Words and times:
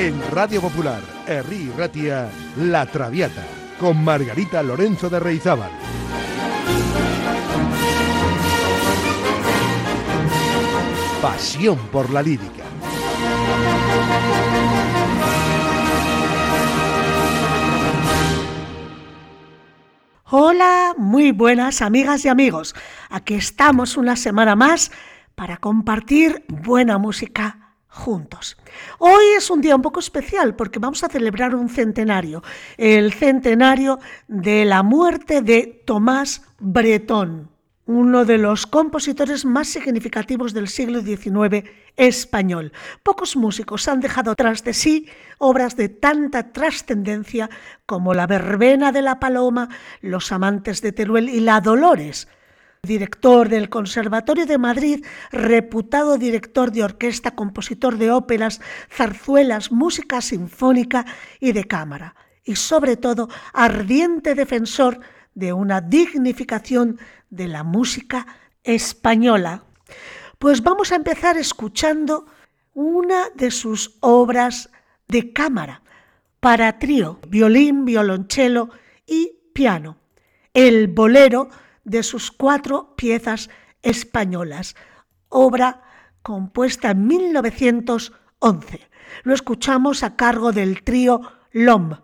En 0.00 0.18
Radio 0.30 0.62
Popular, 0.62 1.02
Herri 1.26 1.70
Ratia, 1.76 2.30
La 2.56 2.86
Traviata, 2.86 3.44
con 3.78 4.02
Margarita 4.02 4.62
Lorenzo 4.62 5.10
de 5.10 5.20
Reizábal. 5.20 5.70
Pasión 11.20 11.76
por 11.92 12.08
la 12.08 12.22
lírica. 12.22 12.64
Hola, 20.30 20.94
muy 20.96 21.32
buenas 21.32 21.82
amigas 21.82 22.24
y 22.24 22.28
amigos. 22.28 22.74
Aquí 23.10 23.34
estamos 23.34 23.98
una 23.98 24.16
semana 24.16 24.56
más 24.56 24.92
para 25.34 25.58
compartir 25.58 26.46
buena 26.48 26.96
música 26.96 27.59
juntos. 27.90 28.56
Hoy 28.98 29.24
es 29.36 29.50
un 29.50 29.60
día 29.60 29.76
un 29.76 29.82
poco 29.82 30.00
especial 30.00 30.54
porque 30.54 30.78
vamos 30.78 31.02
a 31.04 31.08
celebrar 31.08 31.54
un 31.54 31.68
centenario, 31.68 32.42
el 32.78 33.12
centenario 33.12 33.98
de 34.28 34.64
la 34.64 34.82
muerte 34.82 35.42
de 35.42 35.82
Tomás 35.84 36.42
Bretón, 36.60 37.50
uno 37.86 38.24
de 38.24 38.38
los 38.38 38.66
compositores 38.66 39.44
más 39.44 39.68
significativos 39.68 40.54
del 40.54 40.68
siglo 40.68 41.00
XIX 41.00 41.68
español. 41.96 42.72
Pocos 43.02 43.36
músicos 43.36 43.88
han 43.88 44.00
dejado 44.00 44.36
tras 44.36 44.62
de 44.62 44.72
sí 44.72 45.08
obras 45.38 45.74
de 45.76 45.88
tanta 45.88 46.52
trascendencia 46.52 47.50
como 47.86 48.14
La 48.14 48.28
verbena 48.28 48.92
de 48.92 49.02
la 49.02 49.18
paloma, 49.18 49.68
Los 50.00 50.30
amantes 50.30 50.80
de 50.80 50.92
Teruel 50.92 51.28
y 51.28 51.40
La 51.40 51.60
Dolores. 51.60 52.28
Director 52.82 53.50
del 53.50 53.68
Conservatorio 53.68 54.46
de 54.46 54.56
Madrid, 54.56 55.04
reputado 55.30 56.16
director 56.16 56.72
de 56.72 56.82
orquesta, 56.82 57.32
compositor 57.32 57.98
de 57.98 58.10
óperas, 58.10 58.60
zarzuelas, 58.90 59.70
música 59.70 60.22
sinfónica 60.22 61.04
y 61.40 61.52
de 61.52 61.64
cámara. 61.64 62.14
Y 62.42 62.56
sobre 62.56 62.96
todo, 62.96 63.28
ardiente 63.52 64.34
defensor 64.34 65.00
de 65.34 65.52
una 65.52 65.82
dignificación 65.82 66.98
de 67.28 67.48
la 67.48 67.64
música 67.64 68.26
española. 68.64 69.64
Pues 70.38 70.62
vamos 70.62 70.90
a 70.90 70.96
empezar 70.96 71.36
escuchando 71.36 72.26
una 72.72 73.28
de 73.34 73.50
sus 73.50 73.98
obras 74.00 74.70
de 75.06 75.34
cámara 75.34 75.82
para 76.40 76.78
trío, 76.78 77.20
violín, 77.28 77.84
violonchelo 77.84 78.70
y 79.06 79.32
piano, 79.52 79.98
el 80.54 80.88
bolero 80.88 81.50
de 81.84 82.02
sus 82.02 82.30
cuatro 82.30 82.94
piezas 82.96 83.50
españolas, 83.82 84.76
obra 85.28 85.82
compuesta 86.22 86.90
en 86.90 87.06
1911. 87.06 88.88
Lo 89.22 89.34
escuchamos 89.34 90.02
a 90.02 90.16
cargo 90.16 90.52
del 90.52 90.82
trío 90.82 91.20
LOM. 91.52 91.96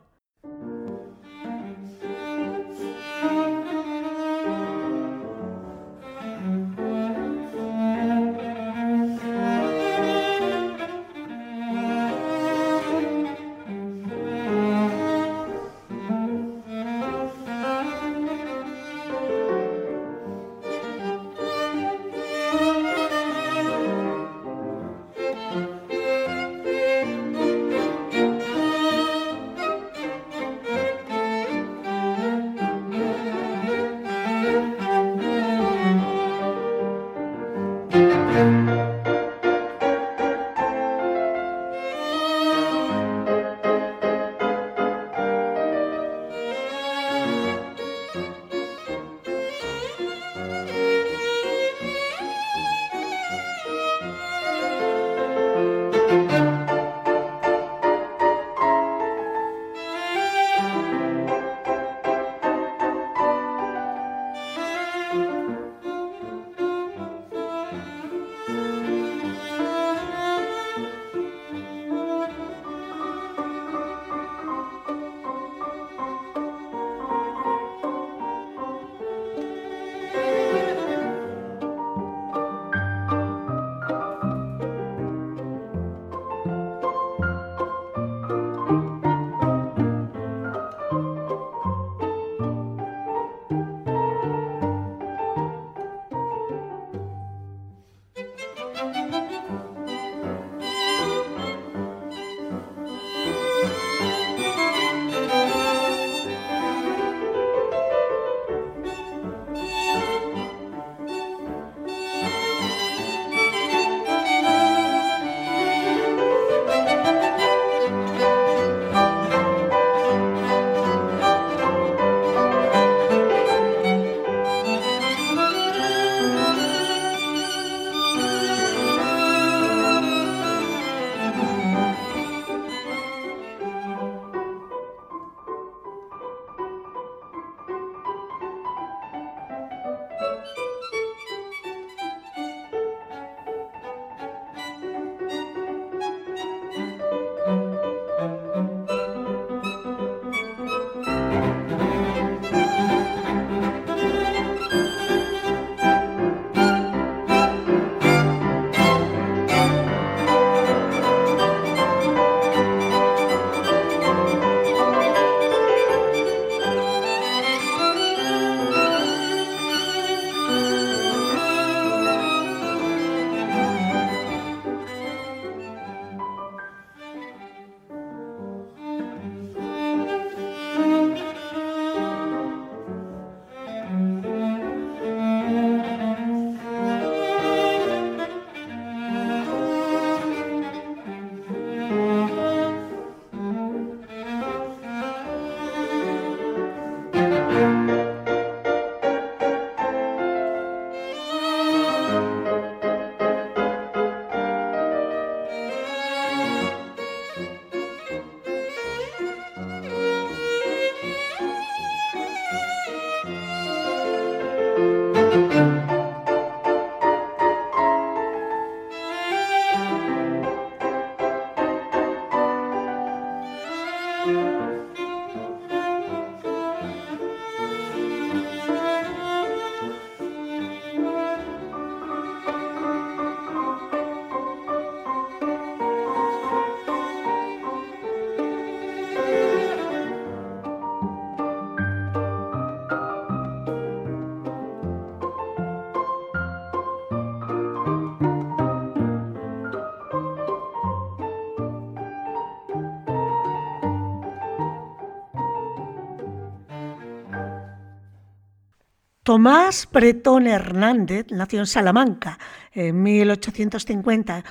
Tomás 259.26 259.88
Bretón 259.92 260.46
Hernández 260.46 261.26
nació 261.30 261.58
en 261.58 261.66
Salamanca 261.66 262.38
en 262.70 263.02
1850 263.02 264.44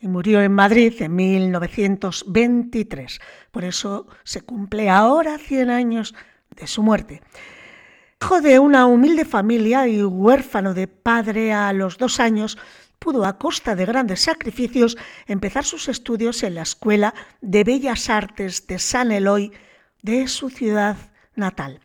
y 0.00 0.06
murió 0.06 0.40
en 0.40 0.52
Madrid 0.52 1.02
en 1.02 1.16
1923. 1.16 3.20
Por 3.50 3.64
eso 3.64 4.06
se 4.22 4.42
cumple 4.42 4.88
ahora 4.88 5.36
100 5.36 5.70
años 5.70 6.14
de 6.54 6.68
su 6.68 6.84
muerte. 6.84 7.22
Hijo 8.22 8.40
de 8.40 8.60
una 8.60 8.86
humilde 8.86 9.24
familia 9.24 9.88
y 9.88 10.00
huérfano 10.00 10.74
de 10.74 10.86
padre 10.86 11.52
a 11.52 11.72
los 11.72 11.98
dos 11.98 12.20
años, 12.20 12.56
pudo 13.00 13.24
a 13.24 13.36
costa 13.36 13.74
de 13.74 13.84
grandes 13.84 14.20
sacrificios 14.20 14.96
empezar 15.26 15.64
sus 15.64 15.88
estudios 15.88 16.44
en 16.44 16.54
la 16.54 16.62
Escuela 16.62 17.14
de 17.40 17.64
Bellas 17.64 18.08
Artes 18.08 18.68
de 18.68 18.78
San 18.78 19.10
Eloy 19.10 19.50
de 20.02 20.28
su 20.28 20.50
ciudad 20.50 20.96
natal. 21.34 21.80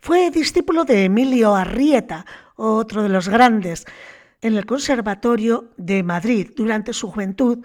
Fue 0.00 0.30
discípulo 0.30 0.84
de 0.84 1.04
Emilio 1.04 1.54
Arrieta, 1.54 2.26
otro 2.56 3.02
de 3.02 3.08
los 3.08 3.28
grandes, 3.28 3.84
en 4.40 4.56
el 4.56 4.66
Conservatorio 4.66 5.70
de 5.76 6.02
Madrid 6.02 6.50
durante 6.56 6.92
su 6.92 7.10
juventud. 7.10 7.58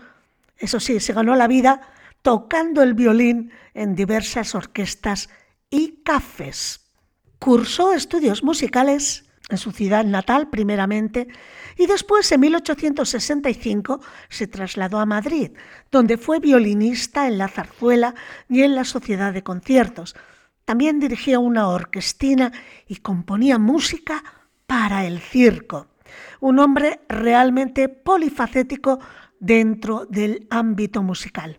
Eso 0.58 0.80
sí, 0.80 1.00
se 1.00 1.14
ganó 1.14 1.36
la 1.36 1.48
vida 1.48 1.82
tocando 2.22 2.82
el 2.84 2.94
violín 2.94 3.52
en 3.74 3.96
diversas 3.96 4.56
orquestas 4.56 5.30
y 5.70 6.04
cafés. 6.04 6.92
Cursó 7.40 7.94
estudios 7.94 8.44
musicales 8.44 9.26
en 9.50 9.58
su 9.58 9.72
ciudad 9.72 10.04
natal 10.04 10.50
primeramente 10.50 11.28
y 11.78 11.86
después 11.86 12.32
en 12.32 12.42
1865 12.42 14.02
se 14.30 14.48
trasladó 14.48 15.00
a 15.00 15.06
Madrid, 15.06 15.52
donde 15.92 16.18
fue 16.18 16.40
violinista 16.40 17.28
en 17.28 17.38
la 17.38 17.48
zarzuela 17.48 18.16
y 18.50 18.64
en 18.64 18.76
la 18.76 18.84
sociedad 18.84 19.34
de 19.34 19.44
conciertos. 19.44 20.16
También 20.68 21.00
dirigía 21.00 21.40
una 21.40 21.70
orquestina 21.70 22.52
y 22.90 22.98
componía 22.98 23.58
música 23.58 24.22
para 24.66 25.06
el 25.06 25.22
circo. 25.22 25.88
Un 26.42 26.60
hombre 26.60 27.00
realmente 27.08 27.88
polifacético 27.88 29.00
dentro 29.40 30.06
del 30.08 30.46
ámbito 30.50 31.02
musical. 31.02 31.58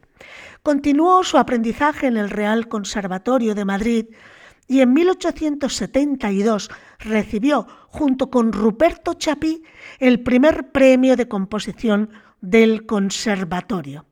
Continuó 0.63 1.25
su 1.25 1.39
aprendizaje 1.39 2.07
en 2.07 2.19
el 2.19 2.29
Real 2.29 2.69
Conservatorio 2.69 3.55
de 3.55 3.65
Madrid 3.65 4.07
y 4.67 4.83
en 4.83 4.93
1872 4.93 6.71
recibió, 6.99 7.67
junto 7.89 8.29
con 8.29 8.53
Ruperto 8.53 9.15
Chapí, 9.15 9.63
el 10.01 10.23
primer 10.23 10.71
premio 10.71 11.17
de 11.17 11.29
composición 11.29 12.11
del 12.43 12.85
Conservatorio. 12.85 14.05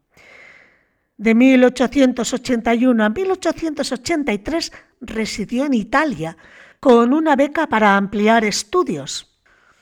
De 1.18 1.34
1881 1.34 3.04
a 3.04 3.08
1883 3.08 4.72
residió 5.00 5.64
en 5.64 5.74
Italia 5.74 6.36
con 6.80 7.12
una 7.12 7.36
beca 7.36 7.66
para 7.68 7.96
ampliar 7.96 8.44
estudios. 8.44 9.36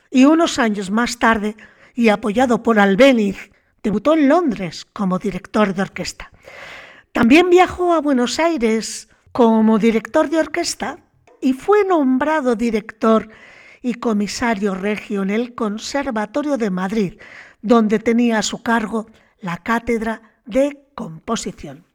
Y 0.09 0.25
unos 0.25 0.59
años 0.59 0.91
más 0.91 1.19
tarde, 1.19 1.55
y 1.93 2.09
apoyado 2.09 2.61
por 2.63 2.79
Albéniz, 2.79 3.51
debutó 3.83 4.13
en 4.13 4.27
Londres 4.27 4.85
como 4.85 5.19
director 5.19 5.73
de 5.73 5.81
orquesta. 5.81 6.31
También 7.11 7.49
viajó 7.49 7.93
a 7.93 8.01
Buenos 8.01 8.39
Aires 8.39 9.07
como 9.31 9.79
director 9.79 10.29
de 10.29 10.39
orquesta 10.39 10.99
y 11.41 11.53
fue 11.53 11.85
nombrado 11.85 12.55
director 12.55 13.29
y 13.81 13.93
comisario 13.93 14.73
regio 14.73 15.21
en 15.21 15.29
el 15.29 15.53
Conservatorio 15.53 16.57
de 16.57 16.71
Madrid, 16.71 17.19
donde 17.61 17.99
tenía 17.99 18.39
a 18.39 18.43
su 18.43 18.63
cargo 18.63 19.07
la 19.39 19.57
cátedra 19.57 20.21
de 20.45 20.87
composición. 20.95 21.85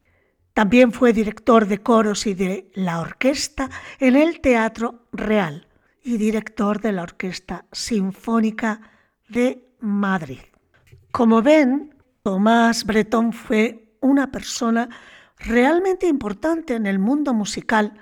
También 0.61 0.93
fue 0.93 1.15
director 1.15 1.67
de 1.67 1.79
coros 1.79 2.27
y 2.27 2.35
de 2.35 2.71
la 2.75 3.01
orquesta 3.01 3.71
en 3.99 4.15
el 4.15 4.43
Teatro 4.43 5.07
Real 5.11 5.67
y 6.03 6.19
director 6.19 6.83
de 6.83 6.93
la 6.93 7.03
Orquesta 7.03 7.65
Sinfónica 7.73 8.83
de 9.31 9.73
Madrid. 9.81 10.41
Como 11.13 11.41
ven, 11.41 11.95
Tomás 12.23 12.85
Bretón 12.85 13.33
fue 13.33 13.95
una 14.01 14.31
persona 14.31 14.91
realmente 15.39 16.07
importante 16.07 16.75
en 16.75 16.85
el 16.85 16.99
mundo 16.99 17.33
musical 17.33 17.95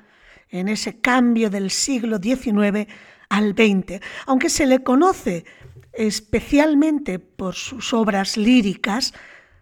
en 0.49 0.67
ese 0.67 1.01
cambio 1.01 1.51
del 1.51 1.71
siglo 1.71 2.19
XIX 2.19 2.89
al 3.29 3.53
XX, 3.53 4.01
aunque 4.27 4.51
se 4.51 4.67
le 4.67 4.83
conoce 4.83 5.45
especialmente 5.93 7.21
por 7.21 7.55
sus 7.55 7.95
obras 7.95 8.37
líricas, 8.37 9.15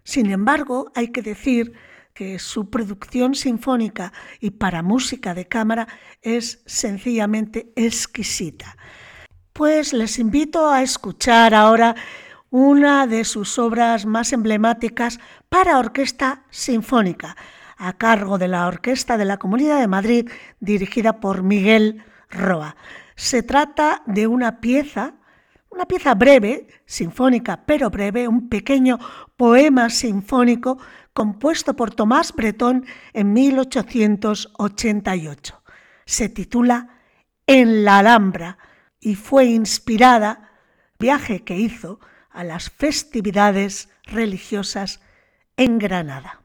sin 0.02 0.30
embargo, 0.30 0.90
hay 0.94 1.08
que 1.08 1.20
decir 1.20 1.74
que 2.16 2.38
su 2.38 2.70
producción 2.70 3.34
sinfónica 3.34 4.10
y 4.40 4.50
para 4.52 4.82
música 4.82 5.34
de 5.34 5.46
cámara 5.46 5.86
es 6.22 6.62
sencillamente 6.64 7.74
exquisita. 7.76 8.74
Pues 9.52 9.92
les 9.92 10.18
invito 10.18 10.70
a 10.70 10.82
escuchar 10.82 11.54
ahora 11.54 11.94
una 12.48 13.06
de 13.06 13.24
sus 13.24 13.58
obras 13.58 14.06
más 14.06 14.32
emblemáticas 14.32 15.20
para 15.50 15.78
orquesta 15.78 16.44
sinfónica, 16.48 17.36
a 17.76 17.92
cargo 17.92 18.38
de 18.38 18.48
la 18.48 18.66
Orquesta 18.66 19.18
de 19.18 19.26
la 19.26 19.36
Comunidad 19.36 19.78
de 19.78 19.86
Madrid, 19.86 20.30
dirigida 20.58 21.20
por 21.20 21.42
Miguel 21.42 22.02
Roa. 22.30 22.76
Se 23.14 23.42
trata 23.42 24.02
de 24.06 24.26
una 24.26 24.62
pieza, 24.62 25.16
una 25.68 25.84
pieza 25.84 26.14
breve, 26.14 26.68
sinfónica, 26.86 27.66
pero 27.66 27.90
breve, 27.90 28.26
un 28.26 28.48
pequeño 28.48 28.98
poema 29.36 29.90
sinfónico 29.90 30.78
compuesto 31.16 31.74
por 31.74 31.92
Tomás 31.94 32.34
Bretón 32.34 32.84
en 33.14 33.32
1888. 33.32 35.62
Se 36.04 36.28
titula 36.28 37.00
En 37.46 37.84
la 37.84 38.00
Alhambra 38.00 38.58
y 39.00 39.14
fue 39.14 39.46
inspirada 39.46 40.50
viaje 40.98 41.42
que 41.42 41.56
hizo 41.56 42.00
a 42.30 42.44
las 42.44 42.68
festividades 42.68 43.88
religiosas 44.04 45.00
en 45.56 45.78
Granada. 45.78 46.42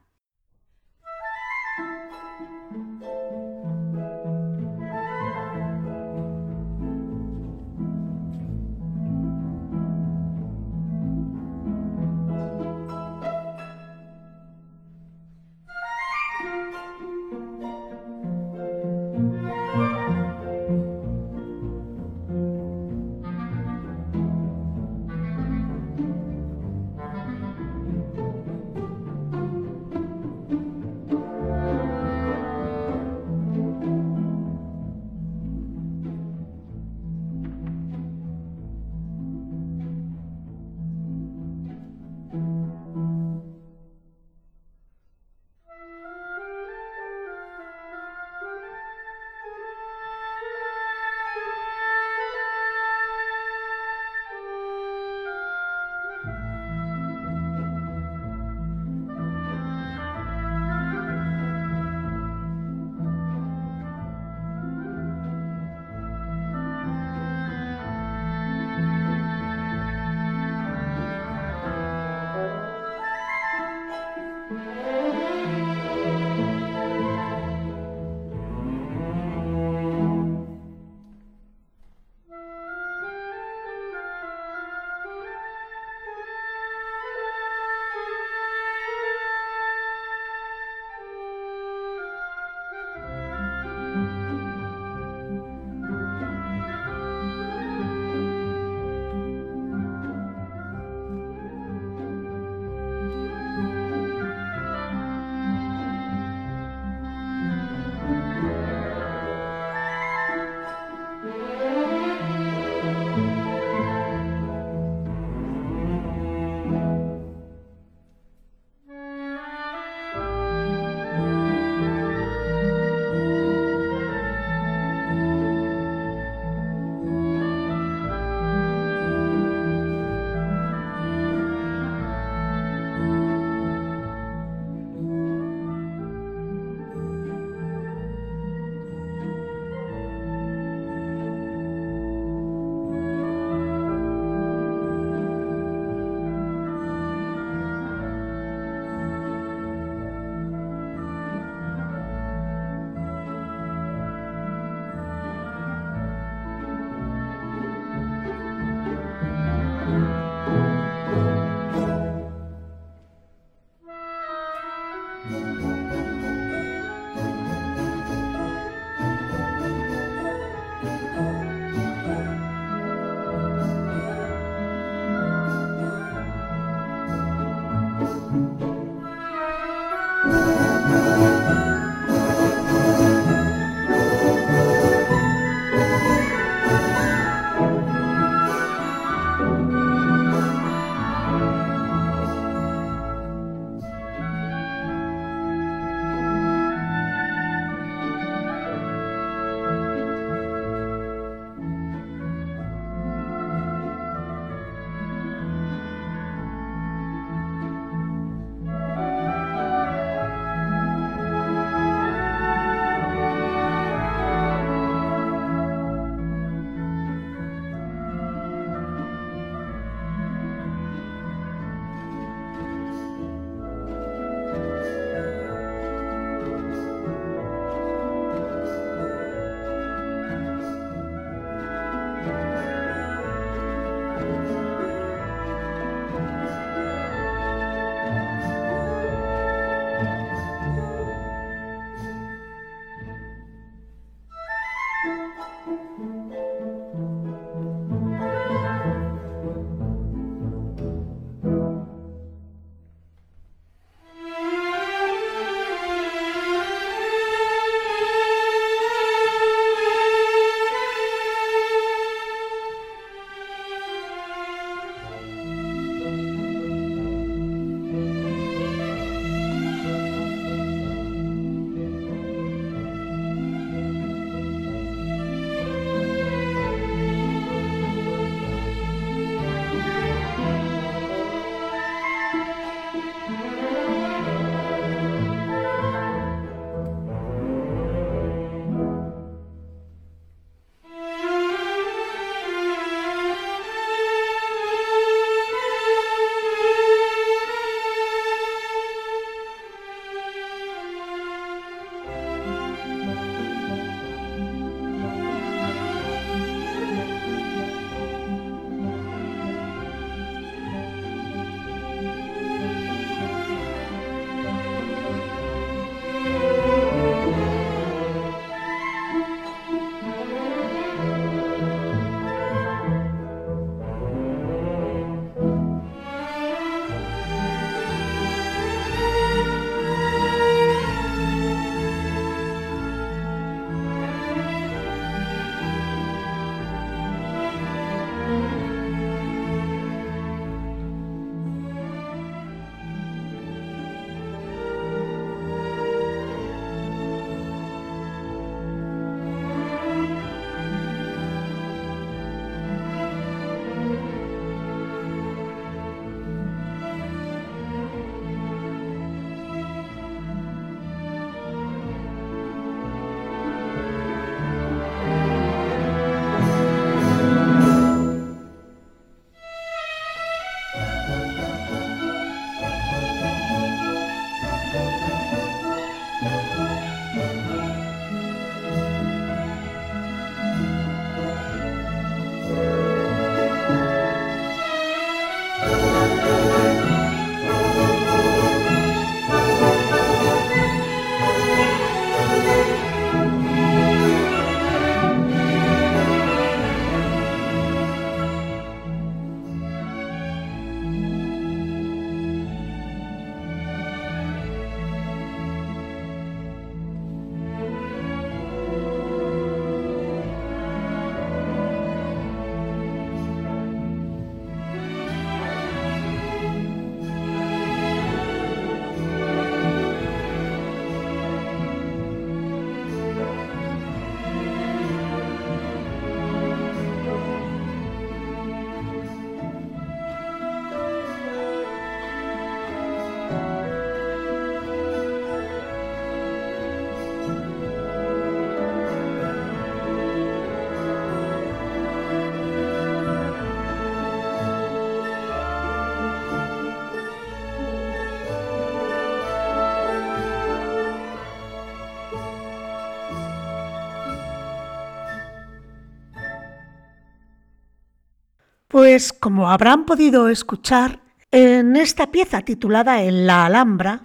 Pues 458.72 459.12
como 459.12 459.50
habrán 459.50 459.84
podido 459.84 460.30
escuchar, 460.30 461.02
en 461.30 461.76
esta 461.76 462.10
pieza 462.10 462.40
titulada 462.40 463.02
En 463.02 463.26
la 463.26 463.44
Alhambra, 463.44 464.00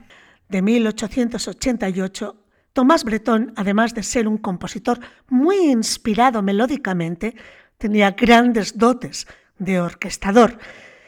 de 0.49 0.61
1888, 0.61 2.35
Tomás 2.73 3.05
Bretón, 3.05 3.53
además 3.55 3.93
de 3.93 4.03
ser 4.03 4.27
un 4.27 4.37
compositor 4.37 4.99
muy 5.29 5.55
inspirado 5.71 6.41
melódicamente, 6.41 7.33
tenía 7.77 8.11
grandes 8.11 8.77
dotes 8.77 9.25
de 9.57 9.79
orquestador, 9.79 10.57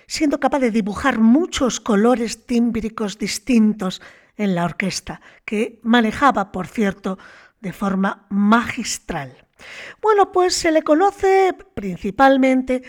siendo 0.08 0.40
capaz 0.40 0.60
de 0.60 0.72
dibujar 0.72 1.20
muchos 1.20 1.82
colores 1.82 2.46
tímbricos 2.46 3.18
distintos 3.18 4.02
en 4.38 4.56
la 4.56 4.64
orquesta, 4.64 5.20
que 5.44 5.82
manejaba, 5.84 6.54
por 6.54 6.68
cierto, 6.68 7.20
de 7.60 7.74
forma 7.74 8.26
magistral. 8.30 9.36
Bueno, 10.02 10.32
pues 10.32 10.54
se 10.54 10.72
le 10.72 10.82
conoce 10.82 11.54
principalmente 11.74 12.84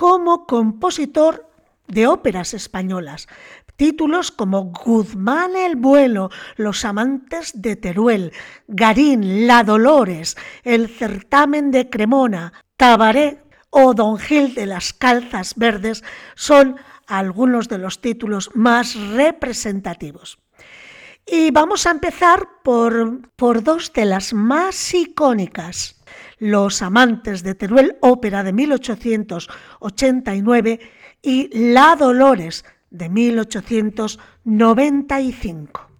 como 0.00 0.46
compositor 0.46 1.46
de 1.86 2.06
óperas 2.06 2.54
españolas. 2.54 3.28
Títulos 3.76 4.30
como 4.30 4.72
Guzmán 4.72 5.54
el 5.54 5.76
Vuelo, 5.76 6.30
Los 6.56 6.86
Amantes 6.86 7.52
de 7.60 7.76
Teruel, 7.76 8.32
Garín, 8.66 9.46
La 9.46 9.62
Dolores, 9.62 10.38
El 10.64 10.88
Certamen 10.88 11.70
de 11.70 11.90
Cremona, 11.90 12.54
Tabaré 12.78 13.42
o 13.68 13.92
Don 13.92 14.16
Gil 14.16 14.54
de 14.54 14.64
las 14.64 14.94
Calzas 14.94 15.52
Verdes 15.56 16.02
son 16.34 16.76
algunos 17.06 17.68
de 17.68 17.76
los 17.76 18.00
títulos 18.00 18.52
más 18.54 18.94
representativos. 18.94 20.38
Y 21.26 21.50
vamos 21.50 21.86
a 21.86 21.90
empezar 21.90 22.48
por, 22.64 23.28
por 23.36 23.62
dos 23.62 23.92
de 23.92 24.06
las 24.06 24.32
más 24.32 24.94
icónicas. 24.94 25.99
Los 26.40 26.82
amantes 26.82 27.44
de 27.44 27.54
Teruel, 27.54 27.98
ópera 28.00 28.42
de 28.42 28.54
1889, 28.54 30.80
y 31.22 31.50
La 31.52 31.96
Dolores 31.96 32.64
de 32.90 33.10
1895. 33.10 35.90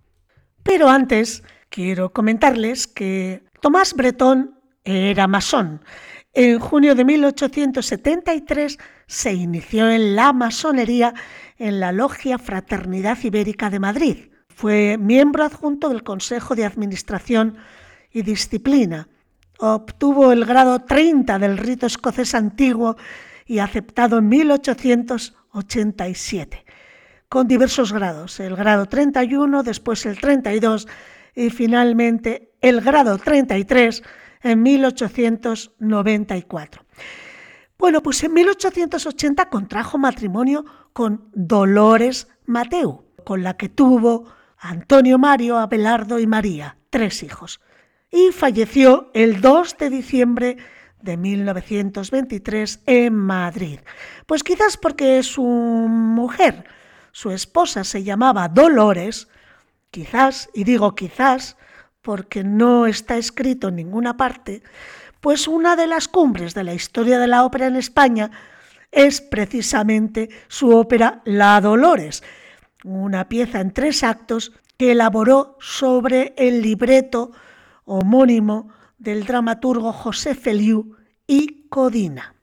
Pero 0.62 0.88
antes 0.88 1.42
quiero 1.68 2.14
comentarles 2.14 2.86
que 2.86 3.44
Tomás 3.60 3.92
Bretón 3.94 4.58
era 4.82 5.28
masón. 5.28 5.84
En 6.32 6.58
junio 6.58 6.94
de 6.94 7.04
1873 7.04 8.78
se 9.06 9.34
inició 9.34 9.90
en 9.90 10.16
la 10.16 10.32
masonería 10.32 11.12
en 11.58 11.80
la 11.80 11.92
Logia 11.92 12.38
Fraternidad 12.38 13.18
Ibérica 13.22 13.68
de 13.68 13.80
Madrid. 13.80 14.30
Fue 14.48 14.96
miembro 14.98 15.44
adjunto 15.44 15.90
del 15.90 16.02
Consejo 16.02 16.54
de 16.54 16.64
Administración 16.64 17.58
y 18.10 18.22
Disciplina 18.22 19.06
obtuvo 19.60 20.32
el 20.32 20.46
grado 20.46 20.80
30 20.80 21.38
del 21.38 21.58
rito 21.58 21.86
escocés 21.86 22.34
antiguo 22.34 22.96
y 23.46 23.58
aceptado 23.58 24.16
en 24.18 24.28
1887, 24.28 26.64
con 27.28 27.46
diversos 27.46 27.92
grados, 27.92 28.40
el 28.40 28.56
grado 28.56 28.86
31, 28.86 29.62
después 29.62 30.06
el 30.06 30.18
32 30.18 30.88
y 31.34 31.50
finalmente 31.50 32.54
el 32.60 32.80
grado 32.80 33.18
33 33.18 34.02
en 34.42 34.62
1894. 34.62 36.84
Bueno, 37.78 38.02
pues 38.02 38.24
en 38.24 38.32
1880 38.34 39.48
contrajo 39.48 39.98
matrimonio 39.98 40.64
con 40.92 41.28
Dolores 41.32 42.26
Mateu, 42.46 43.04
con 43.24 43.42
la 43.42 43.56
que 43.56 43.68
tuvo 43.68 44.26
Antonio 44.58 45.18
Mario, 45.18 45.58
Abelardo 45.58 46.18
y 46.18 46.26
María, 46.26 46.76
tres 46.90 47.22
hijos 47.22 47.60
y 48.10 48.32
falleció 48.32 49.10
el 49.14 49.40
2 49.40 49.78
de 49.78 49.90
diciembre 49.90 50.56
de 51.00 51.16
1923 51.16 52.80
en 52.86 53.14
Madrid. 53.14 53.80
Pues 54.26 54.42
quizás 54.42 54.76
porque 54.76 55.22
su 55.22 55.42
mujer, 55.42 56.64
su 57.12 57.30
esposa, 57.30 57.84
se 57.84 58.02
llamaba 58.02 58.48
Dolores, 58.48 59.28
quizás, 59.90 60.50
y 60.54 60.64
digo 60.64 60.94
quizás 60.94 61.56
porque 62.02 62.44
no 62.44 62.86
está 62.86 63.16
escrito 63.16 63.68
en 63.68 63.76
ninguna 63.76 64.16
parte, 64.16 64.62
pues 65.20 65.46
una 65.48 65.76
de 65.76 65.86
las 65.86 66.08
cumbres 66.08 66.54
de 66.54 66.64
la 66.64 66.74
historia 66.74 67.18
de 67.18 67.26
la 67.26 67.44
ópera 67.44 67.66
en 67.66 67.76
España 67.76 68.30
es 68.90 69.20
precisamente 69.20 70.30
su 70.48 70.74
ópera 70.74 71.20
La 71.24 71.60
Dolores, 71.60 72.22
una 72.84 73.28
pieza 73.28 73.60
en 73.60 73.72
tres 73.72 74.02
actos 74.02 74.52
que 74.78 74.92
elaboró 74.92 75.58
sobre 75.60 76.34
el 76.38 76.62
libreto 76.62 77.32
homónimo 77.90 78.68
del 78.98 79.24
dramaturgo 79.24 79.92
José 79.92 80.36
Feliu 80.36 80.96
y 81.26 81.68
Codina. 81.68 82.36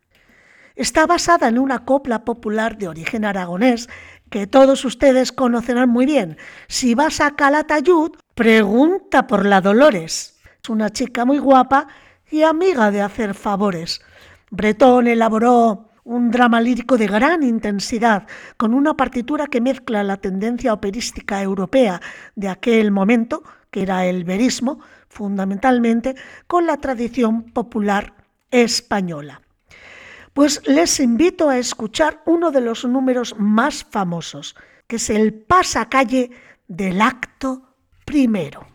Está 0.75 1.07
basada 1.07 1.47
en 1.47 1.57
una 1.57 1.85
copla 1.85 2.25
popular 2.25 2.77
de 2.77 2.89
origen 2.89 3.23
aragonés 3.23 3.87
que 4.29 4.45
todos 4.45 4.83
ustedes 4.83 5.31
conocerán 5.31 5.89
muy 5.89 6.05
bien. 6.05 6.37
Si 6.67 6.95
vas 6.95 7.21
a 7.21 7.35
Calatayud, 7.35 8.11
pregunta 8.35 9.25
por 9.25 9.45
la 9.45 9.61
Dolores. 9.61 10.37
Es 10.61 10.69
una 10.69 10.89
chica 10.89 11.23
muy 11.23 11.39
guapa 11.39 11.87
y 12.29 12.43
amiga 12.43 12.91
de 12.91 13.01
hacer 13.01 13.33
favores. 13.33 14.01
Bretón 14.51 15.07
elaboró 15.07 15.89
un 16.03 16.29
drama 16.29 16.59
lírico 16.59 16.97
de 16.97 17.07
gran 17.07 17.41
intensidad, 17.43 18.27
con 18.57 18.73
una 18.73 18.95
partitura 18.95 19.47
que 19.47 19.61
mezcla 19.61 20.03
la 20.03 20.17
tendencia 20.17 20.73
operística 20.73 21.41
europea 21.41 22.01
de 22.35 22.49
aquel 22.49 22.91
momento, 22.91 23.43
era 23.81 24.05
el 24.05 24.23
verismo, 24.23 24.79
fundamentalmente 25.09 26.15
con 26.47 26.65
la 26.65 26.77
tradición 26.77 27.51
popular 27.51 28.13
española. 28.51 29.41
Pues 30.33 30.61
les 30.67 30.99
invito 30.99 31.49
a 31.49 31.57
escuchar 31.57 32.21
uno 32.25 32.51
de 32.51 32.61
los 32.61 32.85
números 32.85 33.35
más 33.39 33.83
famosos, 33.83 34.55
que 34.85 34.97
es 34.97 35.09
el 35.09 35.33
pasacalle 35.33 36.31
del 36.67 37.01
acto 37.01 37.73
primero. 38.05 38.67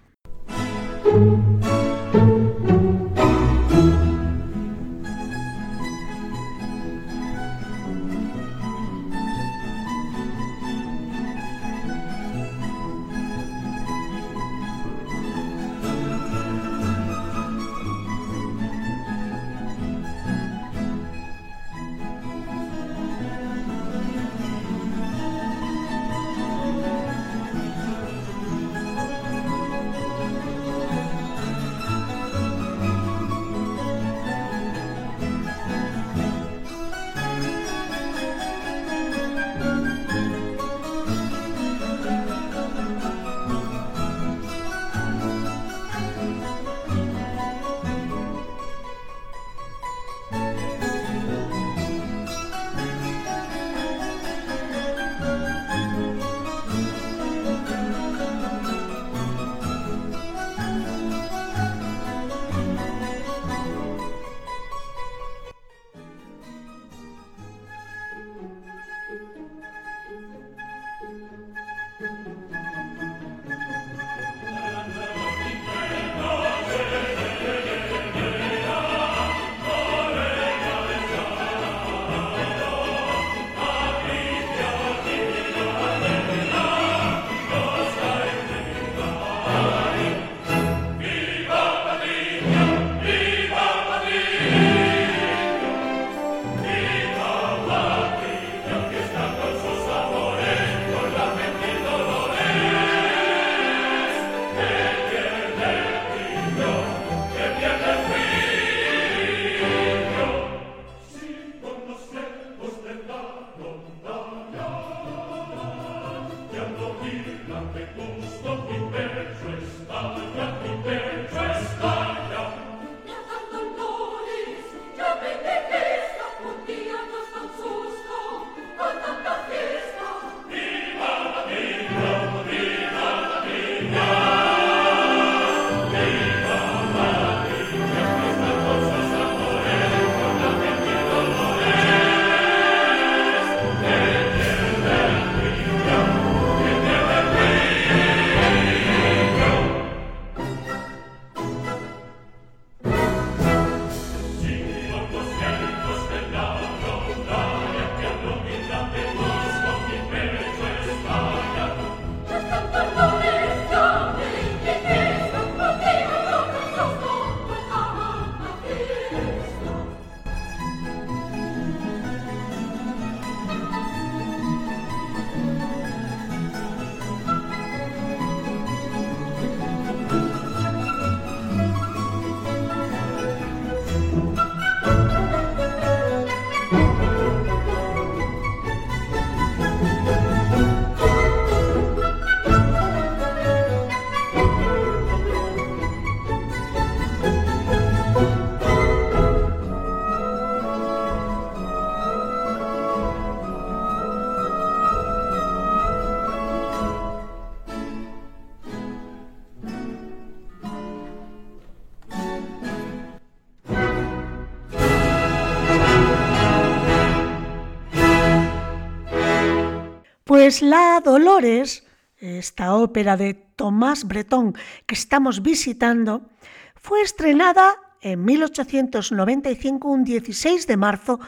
Pues 220.43 220.61
La 220.61 221.01
Dolores, 221.05 221.87
esta 222.17 222.75
ópera 222.75 223.17
de 223.17 223.35
Tomás 223.35 224.09
Bretón 224.09 224.55
que 224.87 224.97
estamos 224.97 225.41
visitando, 225.41 226.29
fue 226.75 227.01
estrenada 227.01 227.77
en 228.01 228.25
1895, 228.25 229.89
un 229.89 230.03
16 230.03 230.67
de 230.67 230.77
marzo, 230.77 231.21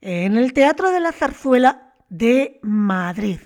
en 0.00 0.36
el 0.36 0.52
Teatro 0.52 0.90
de 0.90 0.98
la 0.98 1.12
Zarzuela 1.12 1.94
de 2.08 2.58
Madrid 2.62 3.38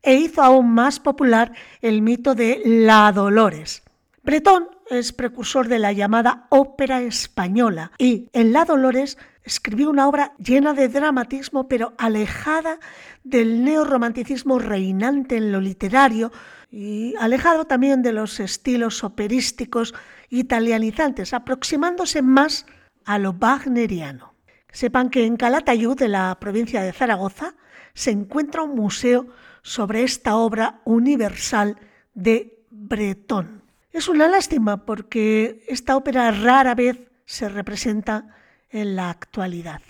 e 0.00 0.14
hizo 0.14 0.42
aún 0.44 0.72
más 0.74 1.00
popular 1.00 1.52
el 1.82 2.00
mito 2.00 2.36
de 2.36 2.62
La 2.64 3.10
Dolores. 3.10 3.82
Bretón 4.22 4.68
es 4.90 5.12
precursor 5.12 5.68
de 5.68 5.78
la 5.78 5.92
llamada 5.92 6.46
ópera 6.50 7.00
española 7.02 7.92
y 7.98 8.28
en 8.32 8.52
La 8.52 8.64
Dolores 8.64 9.18
escribió 9.42 9.90
una 9.90 10.08
obra 10.08 10.34
llena 10.38 10.74
de 10.74 10.88
dramatismo 10.88 11.68
pero 11.68 11.94
alejada 11.98 12.78
del 13.24 13.64
neorromanticismo 13.64 14.58
reinante 14.58 15.36
en 15.36 15.52
lo 15.52 15.60
literario 15.60 16.32
y 16.70 17.14
alejado 17.18 17.66
también 17.66 18.02
de 18.02 18.12
los 18.12 18.40
estilos 18.40 19.02
operísticos 19.04 19.94
italianizantes, 20.28 21.32
aproximándose 21.32 22.20
más 22.20 22.66
a 23.04 23.18
lo 23.18 23.32
wagneriano. 23.32 24.34
Sepan 24.70 25.08
que 25.08 25.24
en 25.24 25.36
Calatayud, 25.36 25.96
de 25.96 26.08
la 26.08 26.36
provincia 26.38 26.82
de 26.82 26.92
Zaragoza, 26.92 27.54
se 27.94 28.10
encuentra 28.10 28.62
un 28.62 28.74
museo 28.74 29.28
sobre 29.62 30.02
esta 30.02 30.36
obra 30.36 30.80
universal 30.84 31.78
de 32.14 32.64
Bretón. 32.70 33.57
Es 33.98 34.06
una 34.06 34.28
lástima 34.28 34.86
porque 34.86 35.64
esta 35.66 35.96
ópera 35.96 36.30
rara 36.30 36.76
vez 36.76 37.10
se 37.26 37.48
representa 37.48 38.36
en 38.70 38.94
la 38.94 39.10
actualidad. 39.10 39.82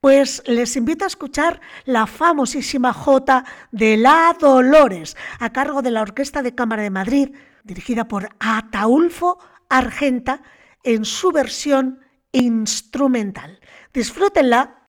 Pues 0.00 0.42
les 0.44 0.76
invito 0.76 1.04
a 1.04 1.06
escuchar 1.06 1.62
la 1.86 2.06
famosísima 2.06 2.92
Jota 2.92 3.46
de 3.72 3.96
La 3.96 4.36
Dolores, 4.38 5.16
a 5.40 5.50
cargo 5.50 5.80
de 5.80 5.90
la 5.90 6.02
Orquesta 6.02 6.42
de 6.42 6.54
Cámara 6.54 6.82
de 6.82 6.90
Madrid, 6.90 7.30
dirigida 7.64 8.06
por 8.06 8.28
Ataulfo 8.38 9.38
Argenta, 9.70 10.42
en 10.82 11.06
su 11.06 11.32
versión 11.32 12.00
instrumental. 12.32 13.60
Disfrútenla. 13.94 14.84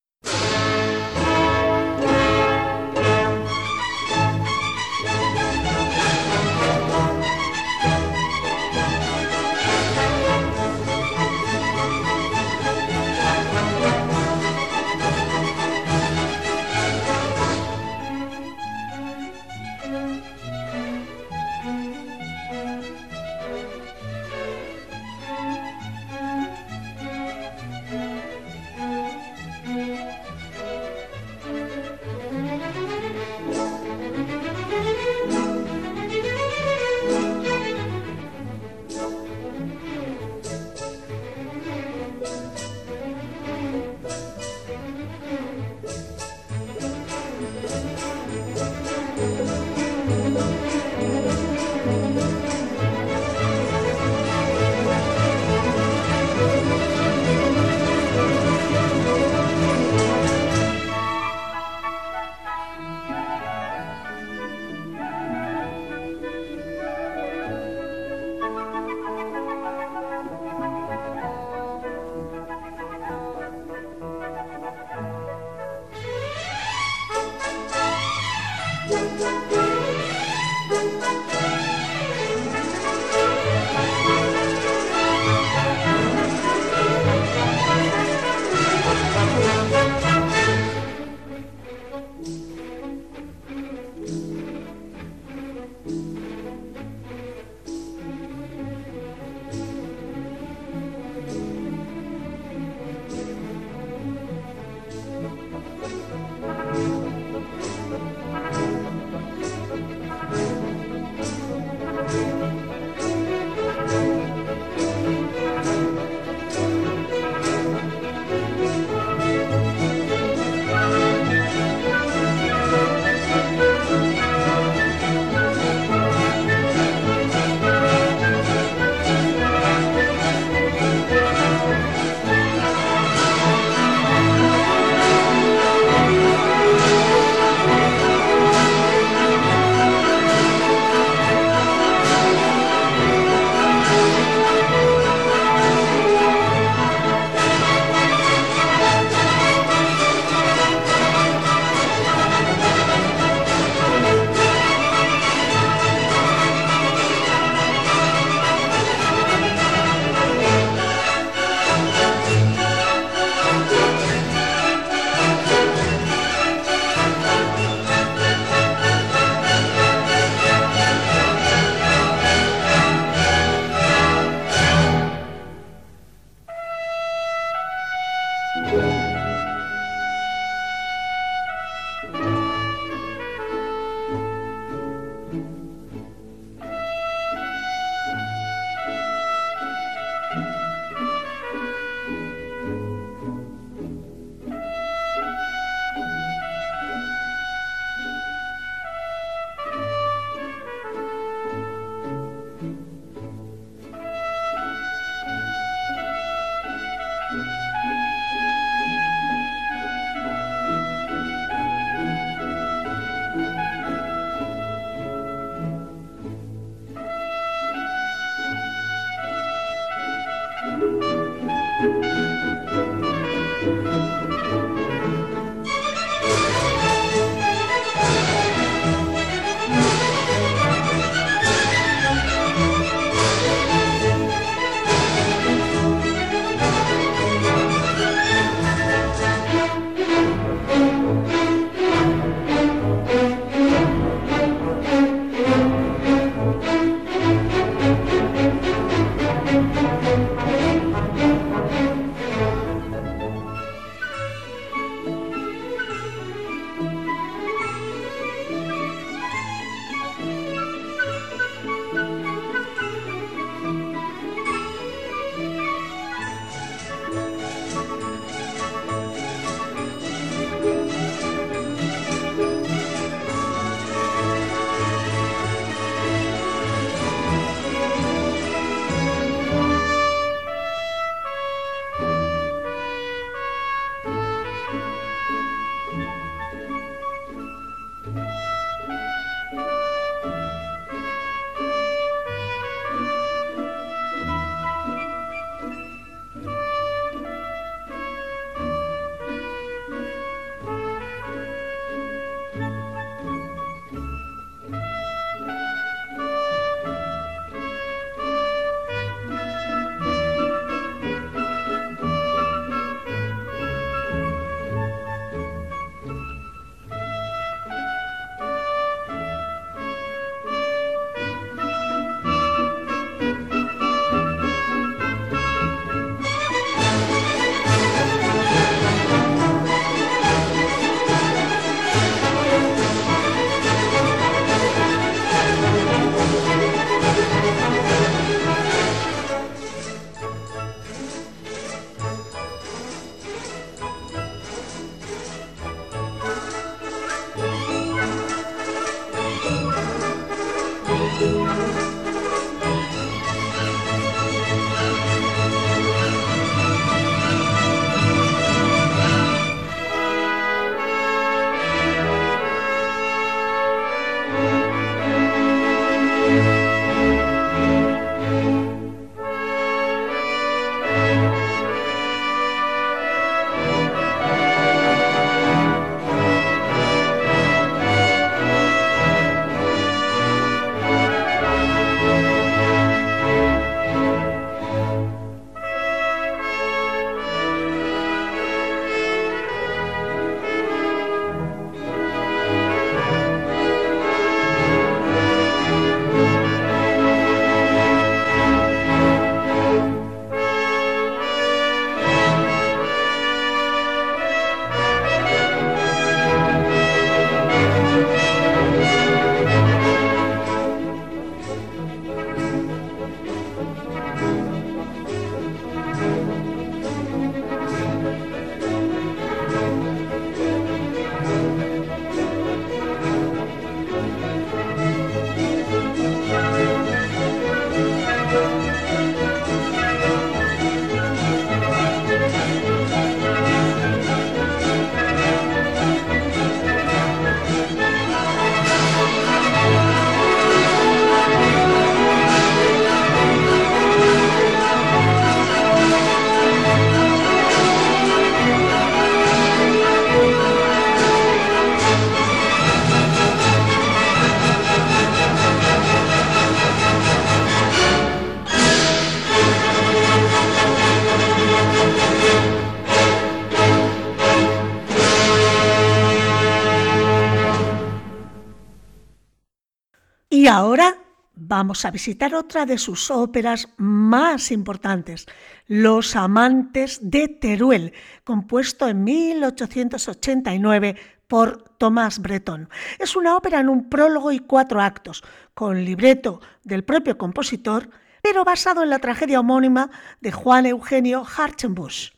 Vamos 471.50 471.84
a 471.84 471.92
visitar 471.92 472.34
otra 472.36 472.66
de 472.68 472.78
sus 472.78 473.10
óperas 473.10 473.68
más 473.78 474.52
importantes, 474.52 475.26
Los 475.68 476.16
Amantes 476.16 477.00
de 477.02 477.28
Teruel, 477.28 477.92
compuesto 478.24 478.88
en 478.88 479.04
1889 479.04 480.96
por 481.28 481.64
Tomás 481.80 482.20
Breton. 482.20 482.70
Es 483.00 483.16
una 483.16 483.36
ópera 483.36 483.60
en 483.60 483.70
un 483.70 483.90
prólogo 483.90 484.32
y 484.32 484.38
cuatro 484.40 484.80
actos, 484.80 485.24
con 485.56 485.84
libreto 485.84 486.40
del 486.64 486.84
propio 486.84 487.18
compositor, 487.18 487.90
pero 488.22 488.46
basado 488.46 488.84
en 488.84 488.92
la 488.92 489.00
tragedia 489.00 489.40
homónima 489.40 489.90
de 490.22 490.32
Juan 490.32 490.68
Eugenio 490.68 491.26
Hartzenbusch. 491.26 492.12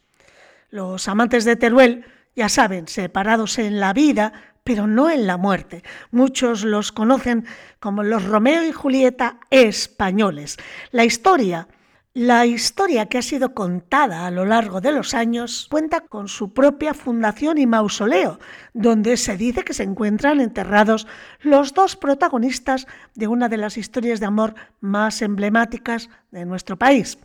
Los 0.70 1.08
amantes 1.08 1.46
de 1.46 1.56
Teruel, 1.56 2.04
ya 2.36 2.50
saben, 2.50 2.90
separados 2.90 3.60
en 3.60 3.80
la 3.80 3.94
vida, 3.94 4.51
pero 4.64 4.88
no 4.88 5.10
en 5.10 5.28
la 5.28 5.38
muerte. 5.38 5.84
Muchos 6.12 6.64
los 6.64 6.92
conocen 6.92 7.46
como 7.80 8.04
los 8.04 8.26
Romeo 8.26 8.64
y 8.64 8.72
Julieta 8.72 9.40
españoles. 9.50 10.58
La 10.92 11.06
historia 11.06 11.68
la 12.14 12.46
historia 12.46 13.06
que 13.06 13.18
ha 13.18 13.22
sido 13.22 13.54
contada 13.54 14.28
a 14.28 14.32
lo 14.32 14.44
largo 14.44 14.82
de 14.82 14.92
los 14.92 15.14
años 15.14 15.68
cuenta 15.72 16.02
con 16.02 16.28
su 16.28 16.54
propia 16.54 16.94
fundación 16.94 17.58
y 17.58 17.66
mausoleo, 17.66 18.38
donde 18.74 19.16
se 19.16 19.38
dice 19.38 19.64
que 19.64 19.74
se 19.74 19.84
encuentran 19.84 20.42
enterrados 20.42 21.08
los 21.40 21.74
dos 21.74 21.96
protagonistas 21.96 22.86
de 23.16 23.28
una 23.28 23.48
de 23.48 23.56
las 23.56 23.78
historias 23.78 24.20
de 24.20 24.26
amor 24.26 24.56
más 24.82 25.22
emblemáticas 25.22 26.10
de 26.32 26.44
nuestro 26.44 26.76
país. 26.78 27.18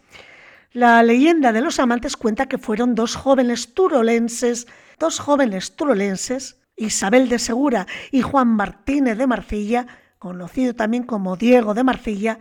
La 0.73 1.03
leyenda 1.03 1.51
de 1.51 1.63
los 1.63 1.81
amantes 1.81 2.17
cuenta 2.17 2.47
que 2.47 2.59
fueron 2.59 2.95
dos 2.95 3.17
jóvenes 3.17 3.75
turolenses, 3.75 4.69
dos 5.01 5.19
jóvenes 5.19 5.75
turolenses, 5.75 6.61
Isabel 6.77 7.29
de 7.29 7.39
Segura 7.39 7.87
y 8.11 8.23
Juan 8.23 8.49
Martínez 8.49 9.19
de 9.19 9.27
Marcilla, 9.27 9.87
conocido 10.19 10.75
también 10.75 11.05
como 11.05 11.37
Diego 11.37 11.75
de 11.75 11.85
Marcilla, 11.85 12.39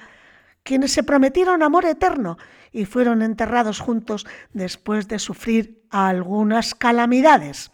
quienes 0.64 0.92
se 0.92 1.04
prometieron 1.04 1.64
amor 1.64 1.86
eterno 1.86 2.38
y 2.72 2.86
fueron 2.86 3.22
enterrados 3.22 3.80
juntos 3.80 4.26
después 4.54 5.08
de 5.08 5.20
sufrir 5.20 5.84
algunas 5.90 6.76
calamidades. 6.76 7.72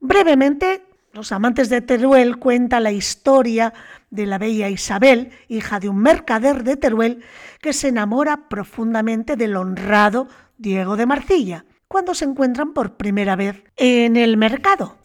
Brevemente, 0.00 0.82
los 1.12 1.30
amantes 1.32 1.68
de 1.68 1.82
Teruel 1.82 2.38
cuentan 2.38 2.84
la 2.84 2.92
historia 2.92 3.74
de 4.10 4.26
la 4.26 4.38
bella 4.38 4.70
Isabel, 4.70 5.32
hija 5.48 5.78
de 5.78 5.88
un 5.88 5.98
mercader 5.98 6.64
de 6.64 6.76
Teruel, 6.76 7.22
que 7.60 7.72
se 7.72 7.88
enamora 7.88 8.48
profundamente 8.48 9.36
del 9.36 9.56
honrado 9.56 10.28
Diego 10.56 10.96
de 10.96 11.06
Marcilla, 11.06 11.66
cuando 11.88 12.14
se 12.14 12.24
encuentran 12.24 12.72
por 12.72 12.96
primera 12.96 13.36
vez 13.36 13.62
en 13.76 14.16
el 14.16 14.36
mercado. 14.36 15.01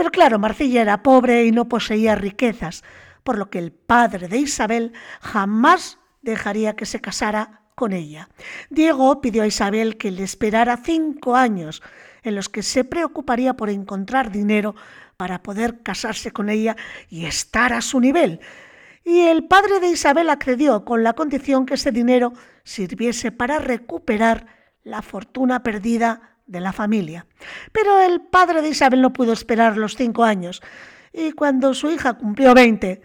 Pero 0.00 0.12
claro, 0.12 0.38
Marcilla 0.38 0.80
era 0.80 1.02
pobre 1.02 1.44
y 1.44 1.52
no 1.52 1.68
poseía 1.68 2.14
riquezas, 2.14 2.84
por 3.22 3.36
lo 3.36 3.50
que 3.50 3.58
el 3.58 3.70
padre 3.70 4.28
de 4.28 4.38
Isabel 4.38 4.94
jamás 5.20 5.98
dejaría 6.22 6.74
que 6.74 6.86
se 6.86 7.02
casara 7.02 7.64
con 7.74 7.92
ella. 7.92 8.30
Diego 8.70 9.20
pidió 9.20 9.42
a 9.42 9.46
Isabel 9.46 9.98
que 9.98 10.10
le 10.10 10.22
esperara 10.22 10.78
cinco 10.78 11.36
años 11.36 11.82
en 12.22 12.34
los 12.34 12.48
que 12.48 12.62
se 12.62 12.84
preocuparía 12.84 13.58
por 13.58 13.68
encontrar 13.68 14.32
dinero 14.32 14.74
para 15.18 15.42
poder 15.42 15.82
casarse 15.82 16.30
con 16.30 16.48
ella 16.48 16.78
y 17.10 17.26
estar 17.26 17.74
a 17.74 17.82
su 17.82 18.00
nivel. 18.00 18.40
Y 19.04 19.20
el 19.26 19.44
padre 19.44 19.80
de 19.80 19.90
Isabel 19.90 20.30
accedió 20.30 20.86
con 20.86 21.04
la 21.04 21.12
condición 21.12 21.66
que 21.66 21.74
ese 21.74 21.92
dinero 21.92 22.32
sirviese 22.64 23.32
para 23.32 23.58
recuperar 23.58 24.46
la 24.82 25.02
fortuna 25.02 25.62
perdida 25.62 26.38
de 26.50 26.60
la 26.60 26.72
familia. 26.72 27.26
Pero 27.72 28.00
el 28.00 28.20
padre 28.20 28.60
de 28.60 28.70
Isabel 28.70 29.00
no 29.00 29.12
pudo 29.12 29.32
esperar 29.32 29.76
los 29.76 29.96
cinco 29.96 30.24
años 30.24 30.60
y 31.12 31.32
cuando 31.32 31.74
su 31.74 31.90
hija 31.90 32.14
cumplió 32.14 32.54
veinte, 32.54 33.02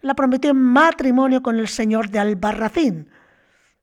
la 0.00 0.14
prometió 0.14 0.50
en 0.50 0.58
matrimonio 0.58 1.42
con 1.42 1.58
el 1.58 1.68
señor 1.68 2.10
de 2.10 2.18
Albarracín. 2.18 3.10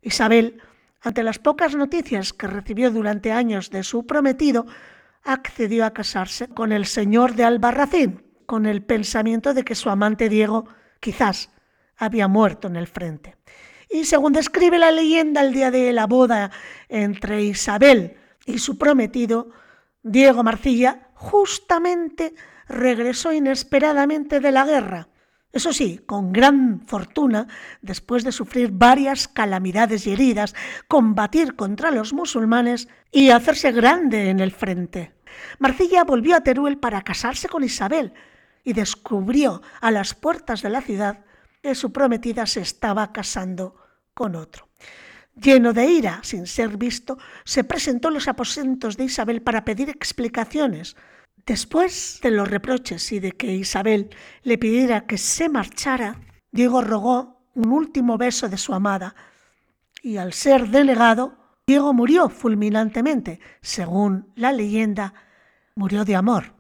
Isabel, 0.01 0.61
ante 1.01 1.24
las 1.24 1.39
pocas 1.39 1.76
noticias 1.76 2.34
que 2.34 2.47
recibió 2.47 2.91
durante 2.91 3.32
años 3.32 3.70
de 3.70 3.84
su 3.84 4.05
prometido, 4.05 4.66
accedió 5.24 5.86
a 5.86 5.93
casarse 5.93 6.47
con 6.47 6.72
el 6.72 6.86
señor 6.86 7.36
de 7.36 7.43
Albarracín, 7.45 8.24
con 8.45 8.66
el 8.66 8.84
pensamiento 8.84 9.53
de 9.53 9.64
que 9.64 9.76
su 9.76 9.89
amante 9.89 10.30
Diego 10.30 10.66
quizás 10.99 11.49
había 11.97 12.28
muerto 12.28 12.68
en 12.68 12.76
el 12.76 12.88
frente. 12.88 13.36
Y 13.89 14.05
según 14.05 14.34
describe 14.34 14.80
la 14.80 14.91
leyenda, 14.91 15.41
el 15.41 15.53
día 15.53 15.72
de 15.72 15.93
la 15.93 16.07
boda 16.07 16.51
entre 16.89 17.43
Isabel 17.43 18.18
y 18.45 18.59
su 18.59 18.77
prometido, 18.77 19.49
Diego 20.01 20.43
Marcilla, 20.43 21.09
justamente 21.13 22.35
regresó 22.67 23.31
inesperadamente 23.33 24.39
de 24.39 24.51
la 24.51 24.65
guerra 24.65 25.07
eso 25.53 25.71
sí, 25.71 25.99
con 26.07 26.33
gran 26.33 26.81
fortuna, 26.81 27.47
después 27.83 28.23
de 28.23 28.31
sufrir 28.31 28.71
varias 28.71 29.27
calamidades 29.27 30.07
y 30.07 30.13
heridas, 30.13 30.55
combatir 30.87 31.55
contra 31.55 31.91
los 31.91 32.11
musulmanes 32.11 32.87
y 33.11 33.29
hacerse 33.29 33.71
grande 33.71 34.31
en 34.31 34.39
el 34.39 34.51
frente. 34.51 35.13
Marcilla 35.59 36.05
volvió 36.05 36.35
a 36.35 36.41
Teruel 36.41 36.79
para 36.79 37.03
casarse 37.03 37.47
con 37.47 37.63
Isabel 37.63 38.13
y 38.63 38.73
descubrió 38.73 39.61
a 39.79 39.91
las 39.91 40.15
puertas 40.15 40.63
de 40.63 40.71
la 40.71 40.81
ciudad 40.81 41.23
que 41.61 41.75
su 41.75 41.93
prometida 41.93 42.47
se 42.47 42.61
estaba 42.61 43.13
casando 43.13 43.75
con 44.15 44.35
otro. 44.35 44.69
Lleno 45.36 45.73
de 45.73 45.86
ira, 45.88 46.19
sin 46.23 46.45
ser 46.45 46.77
visto, 46.77 47.17
se 47.43 47.63
presentó 47.63 48.09
en 48.09 48.15
los 48.15 48.27
aposentos 48.27 48.97
de 48.97 49.05
Isabel 49.05 49.41
para 49.41 49.65
pedir 49.65 49.89
explicaciones 49.89 50.95
Después 51.45 52.19
de 52.23 52.31
los 52.31 52.49
reproches 52.49 53.11
y 53.11 53.19
de 53.19 53.34
que 53.34 53.53
Isabel 53.53 54.09
le 54.43 54.57
pidiera 54.57 55.05
que 55.05 55.17
se 55.17 55.49
marchara, 55.49 56.21
Diego 56.51 56.81
rogó 56.81 57.49
un 57.53 57.71
último 57.71 58.17
beso 58.17 58.47
de 58.47 58.57
su 58.57 58.73
amada 58.73 59.13
y 60.01 60.17
al 60.17 60.31
ser 60.31 60.69
delegado, 60.69 61.38
Diego 61.67 61.93
murió 61.93 62.29
fulminantemente. 62.29 63.41
Según 63.61 64.31
la 64.36 64.53
leyenda, 64.53 65.13
murió 65.75 66.05
de 66.05 66.15
amor. 66.15 66.53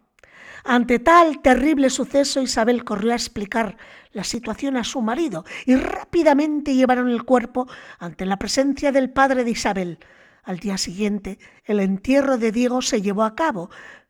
Ante 0.63 0.99
tal 0.99 1.41
terrible 1.41 1.89
suceso, 1.89 2.41
Isabel 2.41 2.85
corrió 2.85 3.11
a 3.11 3.15
explicar 3.15 3.77
la 4.13 4.23
situación 4.23 4.77
a 4.77 4.85
su 4.85 5.01
marido 5.01 5.43
y 5.65 5.75
rápidamente 5.75 6.73
llevaron 6.73 7.09
el 7.09 7.23
cuerpo 7.23 7.67
ante 7.99 8.25
la 8.25 8.37
presencia 8.37 8.91
del 8.93 9.09
padre 9.09 9.43
de 9.43 9.51
Isabel. 9.51 9.99
Al 10.43 10.59
día 10.59 10.77
siguiente, 10.77 11.37
el 11.65 11.79
entierro 11.79 12.37
de 12.37 12.51
Diego 12.51 12.81
se 12.81 13.01
llevó 13.01 13.23
a 13.23 13.35
cabo, 13.35 13.69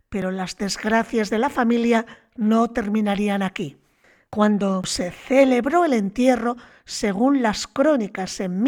pero 0.10 0.30
las 0.30 0.58
desgracias 0.58 1.32
de 1.32 1.40
la 1.40 1.50
familia 1.50 2.06
no 2.36 2.70
terminarían 2.70 3.42
aquí. 3.42 3.78
Cuando 4.30 4.84
se 4.84 5.12
celebró 5.12 5.86
el 5.86 5.94
entierro, 5.94 6.58
según 6.86 7.42
las 7.42 7.68
crónicas 7.68 8.40
en 8.40 8.62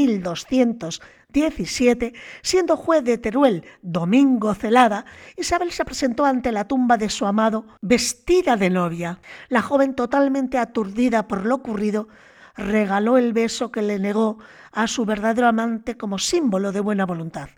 1217, 1.35 2.13
siendo 2.41 2.77
juez 2.77 3.03
de 3.03 3.17
Teruel 3.17 3.65
Domingo 3.81 4.53
Celada, 4.55 5.05
Isabel 5.35 5.71
se 5.71 5.83
presentó 5.83 6.25
ante 6.25 6.51
la 6.51 6.67
tumba 6.67 6.97
de 6.97 7.09
su 7.09 7.25
amado 7.25 7.65
vestida 7.81 8.55
de 8.55 8.69
novia. 8.69 9.19
La 9.49 9.61
joven, 9.61 9.95
totalmente 9.95 10.57
aturdida 10.57 11.27
por 11.27 11.45
lo 11.45 11.55
ocurrido, 11.55 12.07
regaló 12.55 13.17
el 13.17 13.33
beso 13.33 13.71
que 13.71 13.81
le 13.81 13.99
negó 13.99 14.37
a 14.71 14.87
su 14.87 15.05
verdadero 15.05 15.47
amante 15.47 15.97
como 15.97 16.19
símbolo 16.19 16.71
de 16.71 16.79
buena 16.79 17.05
voluntad. 17.05 17.49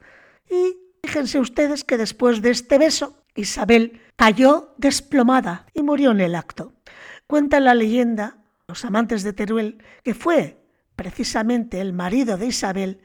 Y 0.50 0.78
fíjense 1.04 1.40
ustedes 1.40 1.84
que 1.84 1.98
después 1.98 2.42
de 2.42 2.50
este 2.50 2.78
beso, 2.78 3.24
Isabel 3.36 4.02
cayó 4.16 4.74
desplomada 4.78 5.68
y 5.74 5.84
murió 5.84 6.12
en 6.12 6.22
el 6.22 6.36
acto. 6.36 6.74
Cuenta 7.28 7.60
la 7.60 7.76
leyenda, 7.76 8.38
los 8.68 8.84
amantes 8.86 9.22
de 9.22 9.34
Teruel, 9.34 9.84
que 10.04 10.16
fue 10.16 10.64
precisamente 10.96 11.80
el 11.80 11.94
marido 11.94 12.38
de 12.38 12.48
Isabel 12.48 13.02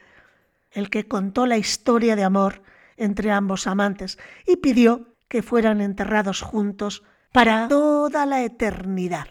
el 0.72 0.90
que 0.90 1.06
contó 1.06 1.46
la 1.46 1.58
historia 1.58 2.16
de 2.16 2.24
amor 2.24 2.62
entre 2.96 3.30
ambos 3.30 3.66
amantes 3.66 4.18
y 4.46 4.56
pidió 4.56 5.14
que 5.28 5.42
fueran 5.42 5.80
enterrados 5.80 6.42
juntos 6.42 7.02
para 7.32 7.68
toda 7.68 8.26
la 8.26 8.42
eternidad. 8.42 9.26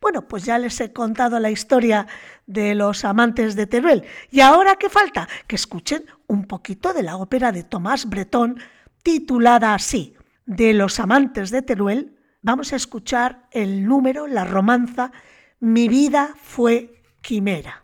Bueno, 0.00 0.28
pues 0.28 0.44
ya 0.44 0.58
les 0.58 0.80
he 0.80 0.92
contado 0.92 1.40
la 1.40 1.50
historia 1.50 2.06
de 2.46 2.74
los 2.74 3.04
amantes 3.04 3.56
de 3.56 3.66
Teruel. 3.66 4.04
¿Y 4.30 4.40
ahora 4.40 4.76
qué 4.76 4.88
falta? 4.88 5.28
Que 5.46 5.56
escuchen 5.56 6.04
un 6.28 6.44
poquito 6.44 6.92
de 6.92 7.02
la 7.02 7.16
ópera 7.16 7.50
de 7.50 7.64
Tomás 7.64 8.08
Bretón 8.08 8.60
titulada 9.02 9.74
así, 9.74 10.16
de 10.46 10.72
los 10.72 11.00
amantes 11.00 11.50
de 11.50 11.62
Teruel, 11.62 12.16
vamos 12.42 12.72
a 12.72 12.76
escuchar 12.76 13.48
el 13.50 13.84
número, 13.86 14.26
la 14.26 14.44
romanza, 14.44 15.12
Mi 15.58 15.88
vida 15.88 16.34
fue 16.42 17.02
quimera. 17.22 17.82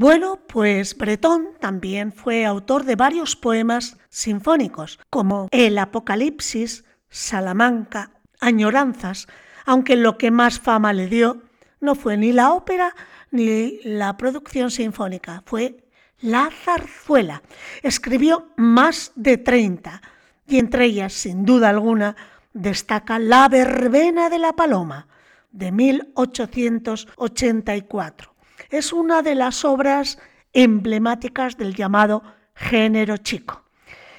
Bueno, 0.00 0.40
pues 0.46 0.96
Bretón 0.96 1.50
también 1.60 2.14
fue 2.14 2.46
autor 2.46 2.84
de 2.84 2.96
varios 2.96 3.36
poemas 3.36 3.98
sinfónicos, 4.08 4.98
como 5.10 5.48
El 5.50 5.76
Apocalipsis, 5.76 6.86
Salamanca, 7.10 8.12
Añoranzas, 8.40 9.28
aunque 9.66 9.96
lo 9.96 10.16
que 10.16 10.30
más 10.30 10.58
fama 10.58 10.94
le 10.94 11.08
dio 11.08 11.42
no 11.80 11.94
fue 11.94 12.16
ni 12.16 12.32
la 12.32 12.54
ópera 12.54 12.94
ni 13.30 13.78
la 13.84 14.16
producción 14.16 14.70
sinfónica, 14.70 15.42
fue 15.44 15.84
la 16.22 16.48
zarzuela. 16.50 17.42
Escribió 17.82 18.48
más 18.56 19.12
de 19.16 19.36
30 19.36 20.00
y 20.46 20.60
entre 20.60 20.86
ellas, 20.86 21.12
sin 21.12 21.44
duda 21.44 21.68
alguna, 21.68 22.16
destaca 22.54 23.18
La 23.18 23.50
verbena 23.50 24.30
de 24.30 24.38
la 24.38 24.54
paloma 24.54 25.08
de 25.52 25.72
1884. 25.72 28.39
Es 28.70 28.92
una 28.92 29.22
de 29.22 29.34
las 29.34 29.64
obras 29.64 30.18
emblemáticas 30.52 31.56
del 31.56 31.74
llamado 31.74 32.22
género 32.54 33.16
chico. 33.16 33.64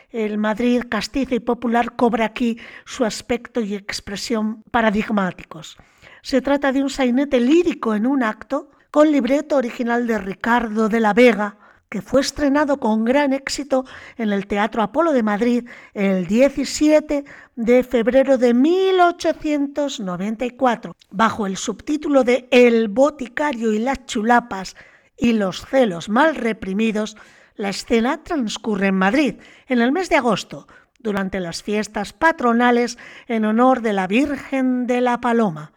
El 0.09 0.37
Madrid 0.37 0.83
castizo 0.89 1.35
y 1.35 1.39
popular 1.39 1.95
cobra 1.95 2.25
aquí 2.25 2.57
su 2.83 3.05
aspecto 3.05 3.61
y 3.61 3.75
expresión 3.75 4.61
paradigmáticos. 4.69 5.77
Se 6.21 6.41
trata 6.41 6.73
de 6.73 6.83
un 6.83 6.89
sainete 6.89 7.39
lírico 7.39 7.95
en 7.95 8.05
un 8.05 8.23
acto 8.23 8.71
con 8.91 9.09
libreto 9.09 9.55
original 9.55 10.05
de 10.05 10.17
Ricardo 10.17 10.89
de 10.89 10.99
la 10.99 11.13
Vega, 11.13 11.57
que 11.91 12.01
fue 12.01 12.21
estrenado 12.21 12.79
con 12.79 13.03
gran 13.03 13.33
éxito 13.33 13.83
en 14.17 14.31
el 14.31 14.47
Teatro 14.47 14.81
Apolo 14.81 15.11
de 15.11 15.23
Madrid 15.23 15.67
el 15.93 16.25
17 16.25 17.25
de 17.57 17.83
febrero 17.83 18.37
de 18.37 18.53
1894, 18.53 20.95
bajo 21.09 21.45
el 21.45 21.57
subtítulo 21.57 22.23
de 22.23 22.47
El 22.49 22.87
boticario 22.87 23.73
y 23.73 23.79
las 23.79 24.05
chulapas 24.05 24.77
y 25.17 25.33
los 25.33 25.65
celos 25.65 26.07
mal 26.07 26.35
reprimidos. 26.35 27.17
La 27.55 27.67
escena 27.67 28.23
transcurre 28.23 28.87
en 28.87 28.95
Madrid 28.95 29.41
en 29.67 29.81
el 29.81 29.91
mes 29.91 30.07
de 30.07 30.15
agosto, 30.15 30.67
durante 30.97 31.41
las 31.41 31.61
fiestas 31.61 32.13
patronales 32.13 32.97
en 33.27 33.43
honor 33.43 33.81
de 33.81 33.91
la 33.91 34.07
Virgen 34.07 34.87
de 34.87 35.01
la 35.01 35.19
Paloma. 35.19 35.73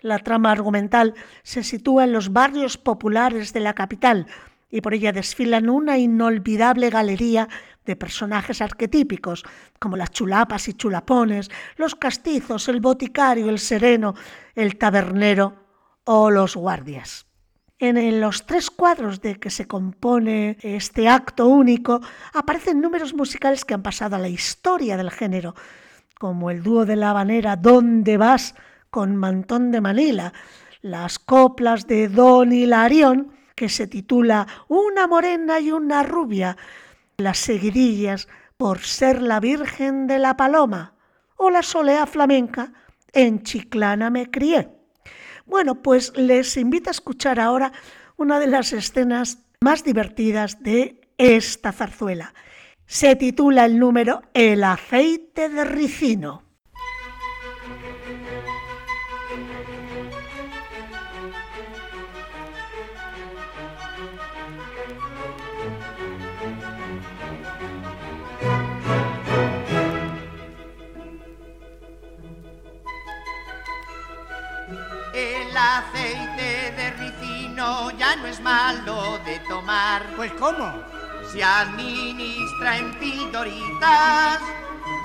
La 0.00 0.18
trama 0.18 0.50
argumental 0.50 1.14
se 1.44 1.62
sitúa 1.62 2.02
en 2.02 2.12
los 2.12 2.32
barrios 2.32 2.78
populares 2.78 3.52
de 3.52 3.60
la 3.60 3.74
capital, 3.74 4.26
y 4.72 4.80
por 4.80 4.94
ella 4.94 5.12
desfilan 5.12 5.68
una 5.68 5.98
inolvidable 5.98 6.88
galería 6.88 7.46
de 7.84 7.94
personajes 7.94 8.62
arquetípicos, 8.62 9.44
como 9.78 9.98
las 9.98 10.10
chulapas 10.10 10.66
y 10.66 10.72
chulapones, 10.72 11.50
los 11.76 11.94
castizos, 11.94 12.68
el 12.68 12.80
boticario, 12.80 13.50
el 13.50 13.58
sereno, 13.58 14.14
el 14.54 14.78
tabernero 14.78 15.54
o 16.04 16.30
los 16.30 16.56
guardias. 16.56 17.26
En 17.78 18.20
los 18.20 18.46
tres 18.46 18.70
cuadros 18.70 19.20
de 19.20 19.38
que 19.38 19.50
se 19.50 19.66
compone 19.66 20.56
este 20.62 21.08
acto 21.08 21.48
único 21.48 22.00
aparecen 22.32 22.80
números 22.80 23.12
musicales 23.12 23.64
que 23.64 23.74
han 23.74 23.82
pasado 23.82 24.16
a 24.16 24.20
la 24.20 24.28
historia 24.28 24.96
del 24.96 25.10
género, 25.10 25.54
como 26.18 26.50
el 26.50 26.62
dúo 26.62 26.86
de 26.86 26.96
la 26.96 27.10
habanera 27.10 27.56
¿Dónde 27.56 28.16
vas? 28.16 28.54
con 28.88 29.16
Mantón 29.16 29.70
de 29.70 29.80
Manila, 29.80 30.32
las 30.80 31.18
coplas 31.18 31.86
de 31.86 32.08
Don 32.08 32.52
Hilarión, 32.52 33.32
que 33.54 33.68
se 33.68 33.86
titula 33.86 34.46
Una 34.68 35.06
morena 35.06 35.60
y 35.60 35.70
una 35.70 36.02
rubia, 36.02 36.56
las 37.16 37.38
seguidillas 37.38 38.28
por 38.56 38.80
ser 38.80 39.22
la 39.22 39.40
Virgen 39.40 40.06
de 40.06 40.18
la 40.18 40.36
Paloma 40.36 40.94
o 41.36 41.50
la 41.50 41.62
solea 41.62 42.06
flamenca 42.06 42.72
en 43.12 43.42
Chiclana 43.42 44.10
me 44.10 44.30
crié. 44.30 44.68
Bueno, 45.44 45.82
pues 45.82 46.16
les 46.16 46.56
invito 46.56 46.90
a 46.90 46.92
escuchar 46.92 47.40
ahora 47.40 47.72
una 48.16 48.38
de 48.38 48.46
las 48.46 48.72
escenas 48.72 49.38
más 49.60 49.84
divertidas 49.84 50.62
de 50.62 51.00
esta 51.18 51.72
zarzuela. 51.72 52.34
Se 52.86 53.16
titula 53.16 53.64
el 53.64 53.78
número 53.78 54.22
El 54.34 54.64
aceite 54.64 55.48
de 55.48 55.64
ricino. 55.64 56.42
Aceite 75.62 76.72
de 76.76 76.90
ricino 76.98 77.90
ya 77.92 78.16
no 78.16 78.26
es 78.26 78.40
malo 78.40 79.18
de 79.24 79.38
tomar. 79.48 80.02
Pues 80.16 80.32
¿cómo? 80.32 80.72
Se 81.30 81.42
administra 81.42 82.78
en 82.78 82.92
pildoritas 82.98 84.40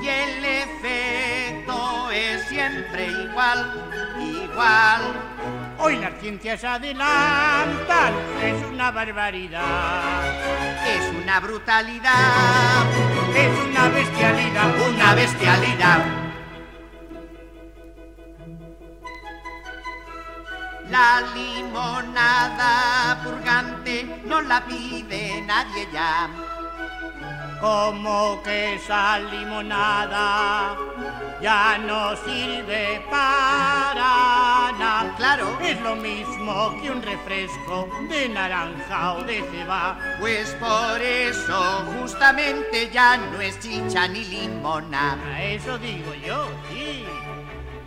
y 0.02 0.08
el 0.08 0.46
efecto 0.46 2.10
es 2.12 2.48
siempre 2.48 3.08
igual, 3.08 4.14
igual. 4.20 5.02
Hoy 5.80 5.98
las 5.98 6.20
ciencias 6.20 6.64
adelantan, 6.64 8.14
es 8.42 8.64
una 8.72 8.92
barbaridad. 8.92 10.24
Es 10.88 11.14
una 11.22 11.40
brutalidad, 11.40 12.86
es 13.36 13.70
una 13.70 13.90
bestialidad, 13.90 14.90
una 14.90 15.14
bestialidad. 15.14 16.27
La 20.90 21.22
limonada 21.36 23.20
purgante 23.22 24.22
no 24.26 24.42
la 24.42 24.66
pide 24.66 25.42
nadie 25.42 25.86
ya. 25.92 26.30
Como 27.60 28.42
que 28.42 28.76
esa 28.76 29.20
limonada 29.20 30.78
ya 31.42 31.78
no 31.80 32.16
sirve 32.16 33.06
para 33.10 34.72
nada. 34.80 35.14
Claro. 35.18 35.58
Es 35.62 35.82
lo 35.82 35.98
mismo 35.98 36.74
que 36.82 36.90
un 36.90 37.02
refresco 37.02 37.90
de 38.08 38.30
naranja 38.30 39.14
o 39.16 39.24
de 39.24 39.44
ceba. 39.52 40.00
Pues 40.22 40.56
por 40.56 41.02
eso 41.02 41.84
justamente 42.00 42.90
ya 42.92 43.18
no 43.18 43.42
es 43.42 43.60
chicha 43.60 44.08
ni 44.08 44.24
limonada. 44.24 45.44
Eso 45.44 45.78
digo 45.78 46.14
yo, 46.14 46.48
sí 46.70 47.06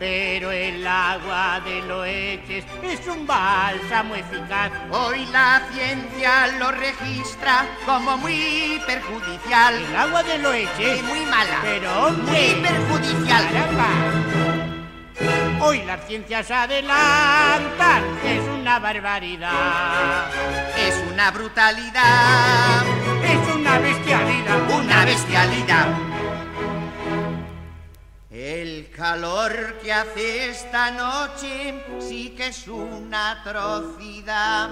pero 0.01 0.51
el 0.51 0.85
agua 0.87 1.61
de 1.63 1.83
Loeches 1.83 2.65
es 2.83 3.07
un 3.07 3.27
bálsamo 3.27 4.15
eficaz. 4.15 4.73
Hoy 4.91 5.27
la 5.27 5.61
ciencia 5.71 6.47
lo 6.59 6.71
registra 6.73 7.67
como 7.85 8.17
muy 8.17 8.81
perjudicial. 8.87 9.75
El 9.75 9.95
agua 9.95 10.23
de 10.23 10.39
Loeches 10.39 11.01
es 11.01 11.03
muy 11.03 11.21
mala, 11.27 11.61
pero 11.61 12.13
muy 12.13 12.63
perjudicial. 12.63 13.45
Hoy 15.61 15.83
las 15.83 16.07
ciencias 16.07 16.51
adelantan, 16.51 18.03
es 18.25 18.43
una 18.59 18.79
barbaridad. 18.79 20.31
Es 20.79 20.95
una 21.13 21.31
brutalidad. 21.31 22.87
Es 23.23 23.55
una 23.55 23.79
bestialidad. 23.79 24.71
Una 24.71 25.05
bestialidad. 25.05 26.10
El 28.43 28.89
calor 28.89 29.79
que 29.83 29.93
hace 29.93 30.49
esta 30.49 30.91
noche 30.93 31.85
sí 31.99 32.31
que 32.31 32.47
es 32.47 32.67
una 32.69 33.33
atrocidad. 33.33 34.71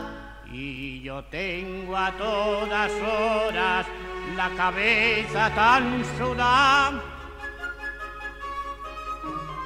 Y 0.50 1.02
yo 1.02 1.22
tengo 1.24 1.94
a 1.94 2.10
todas 2.16 2.90
horas 2.92 3.86
la 4.34 4.48
cabeza 4.56 5.54
tan 5.54 6.02
sudada. 6.16 7.17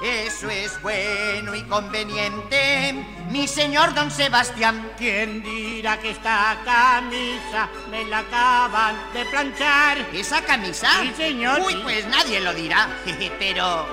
Eso 0.02 0.50
es 0.50 0.82
bueno 0.82 1.54
y 1.54 1.62
conveniente, 1.62 2.92
mi 3.30 3.46
señor 3.46 3.94
don 3.94 4.10
Sebastián. 4.10 4.90
¿Quién 4.98 5.44
dirá 5.44 5.96
que 6.00 6.10
esta 6.10 6.58
camisa 6.64 7.68
me 7.88 8.04
la 8.06 8.18
acaban 8.18 8.96
de 9.14 9.24
planchar? 9.26 9.98
¿Esa 10.12 10.42
camisa? 10.42 10.88
Sí, 11.02 11.12
señor. 11.16 11.60
Uy, 11.60 11.76
pues 11.84 12.04
nadie 12.08 12.40
lo 12.40 12.52
dirá. 12.52 12.88
Pero 13.38 13.86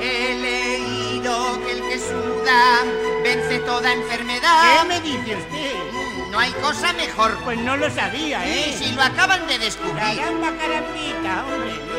he 0.00 0.38
leído 0.38 1.60
que 1.64 1.72
el 1.72 1.80
que 1.80 1.98
suda 1.98 2.84
vence 3.24 3.58
toda 3.60 3.92
enfermedad. 3.92 4.82
¿Qué 4.82 4.88
me 4.88 5.00
dice 5.00 5.36
usted? 5.36 5.74
Mm, 5.92 6.30
no 6.30 6.38
hay 6.38 6.52
cosa 6.52 6.92
mejor. 6.92 7.36
Pues 7.42 7.58
no 7.58 7.76
lo 7.76 7.90
sabía, 7.90 8.46
¿eh? 8.46 8.76
Sí, 8.78 8.84
sí, 8.84 8.92
lo 8.94 9.02
acaban 9.02 9.44
de 9.48 9.58
descubrir. 9.58 9.96
Caramba, 9.96 10.52
carambita, 10.56 11.44
hombre. 11.46 11.89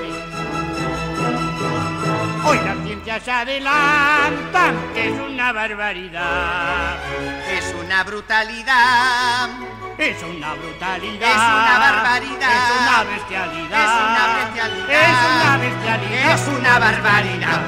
Hoy 2.43 2.57
las 2.65 2.77
ciencias 2.83 3.27
adelantan, 3.27 4.75
es 4.95 5.11
una 5.19 5.51
barbaridad. 5.51 6.97
Es 7.47 7.75
una 7.79 8.03
brutalidad. 8.03 9.49
Es 9.97 10.23
una 10.23 10.55
brutalidad. 10.55 11.29
Es 11.29 11.35
una 11.35 11.79
barbaridad. 11.79 12.51
Es 12.51 12.71
una 12.81 13.03
bestialidad. 13.03 13.83
Es 13.83 13.91
una 14.01 14.25
bestialidad. 14.37 14.89
Es 14.89 15.17
una 15.35 15.57
bestialidad. 15.57 16.33
Es 16.33 16.47
una 16.47 16.79
barbaridad. 16.79 17.61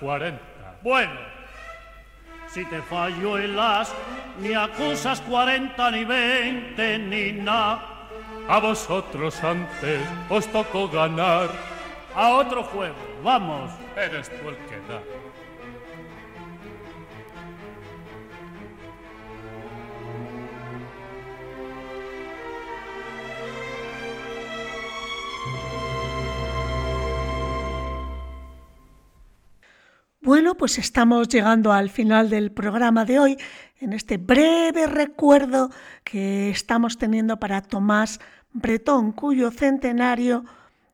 40. 0.00 0.40
Bueno, 0.82 1.12
si 2.48 2.64
te 2.64 2.80
fallo 2.82 3.38
el 3.38 3.58
as, 3.58 3.92
ni 4.40 4.54
acusas 4.54 5.20
40 5.22 5.90
ni 5.90 6.04
20 6.04 6.98
ni 6.98 7.32
nada. 7.32 8.08
A 8.48 8.58
vosotros 8.58 9.42
antes 9.44 10.00
os 10.28 10.46
tocó 10.46 10.88
ganar. 10.88 11.48
A 12.14 12.30
otro 12.30 12.62
juego, 12.64 12.96
vamos. 13.22 13.70
Eres 13.96 14.28
tú 14.30 14.48
el 14.48 14.56
pues 30.58 30.76
estamos 30.76 31.28
llegando 31.28 31.72
al 31.72 31.88
final 31.88 32.28
del 32.28 32.50
programa 32.50 33.04
de 33.04 33.20
hoy, 33.20 33.38
en 33.78 33.92
este 33.92 34.16
breve 34.16 34.86
recuerdo 34.86 35.70
que 36.02 36.50
estamos 36.50 36.98
teniendo 36.98 37.38
para 37.38 37.62
Tomás 37.62 38.18
Bretón, 38.52 39.12
cuyo 39.12 39.52
centenario 39.52 40.44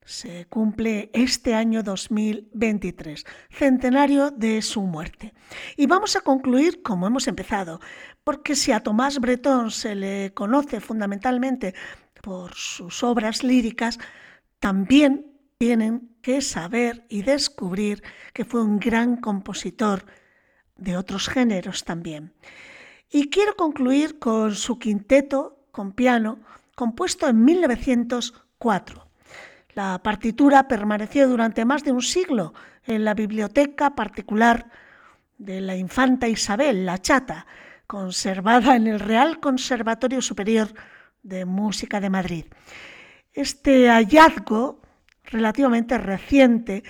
se 0.05 0.45
cumple 0.51 1.11
este 1.15 1.55
año 1.55 1.83
2023, 1.83 3.25
centenario 3.49 4.31
de 4.31 4.61
su 4.61 4.83
muerte. 4.83 5.33
Y 5.79 5.87
vamos 5.87 6.15
a 6.15 6.21
concluir 6.21 6.83
como 6.83 7.07
hemos 7.07 7.27
empezado, 7.27 7.81
porque 8.23 8.55
si 8.55 8.71
a 8.71 8.81
Tomás 8.81 9.19
Bretón 9.19 9.71
se 9.71 9.95
le 9.95 10.35
conoce 10.35 10.81
fundamentalmente 10.81 11.75
por 12.23 12.55
sus 12.55 13.03
obras 13.03 13.43
líricas, 13.43 13.99
también 14.59 15.34
tienen 15.65 16.11
que 16.21 16.43
saber 16.43 17.07
y 17.09 17.23
descubrir 17.23 18.03
que 18.35 18.45
fue 18.45 18.63
un 18.63 18.79
gran 18.79 19.17
compositor 19.17 20.05
de 20.77 20.99
otros 20.99 21.27
géneros 21.27 21.85
también. 21.85 22.35
Y 23.11 23.31
quiero 23.31 23.57
concluir 23.57 24.19
con 24.19 24.55
su 24.55 24.79
quinteto 24.79 25.65
con 25.73 25.93
piano, 25.93 26.41
compuesto 26.75 27.27
en 27.29 27.47
1904. 27.47 29.09
La 29.73 30.03
partitura 30.03 30.69
permaneció 30.69 31.27
durante 31.29 31.65
más 31.65 31.83
de 31.83 31.93
un 31.93 32.03
siglo 32.03 32.53
en 32.85 33.03
la 33.03 33.15
biblioteca 33.15 33.95
particular 33.95 34.69
de 35.39 35.63
la 35.63 35.77
infanta 35.77 36.29
Isabel, 36.29 36.85
la 36.85 37.01
Chata, 37.01 37.47
conservada 37.87 38.77
en 38.77 38.87
el 38.87 39.01
Real 39.01 39.41
Conservatorio 39.41 40.21
Superior 40.21 40.75
de 41.23 41.47
Música 41.47 42.01
de 42.01 42.11
Madrid. 42.11 42.45
Este 43.33 43.89
hallazgo 43.89 44.84
relativamente 45.25 45.99
reciente 45.99 46.85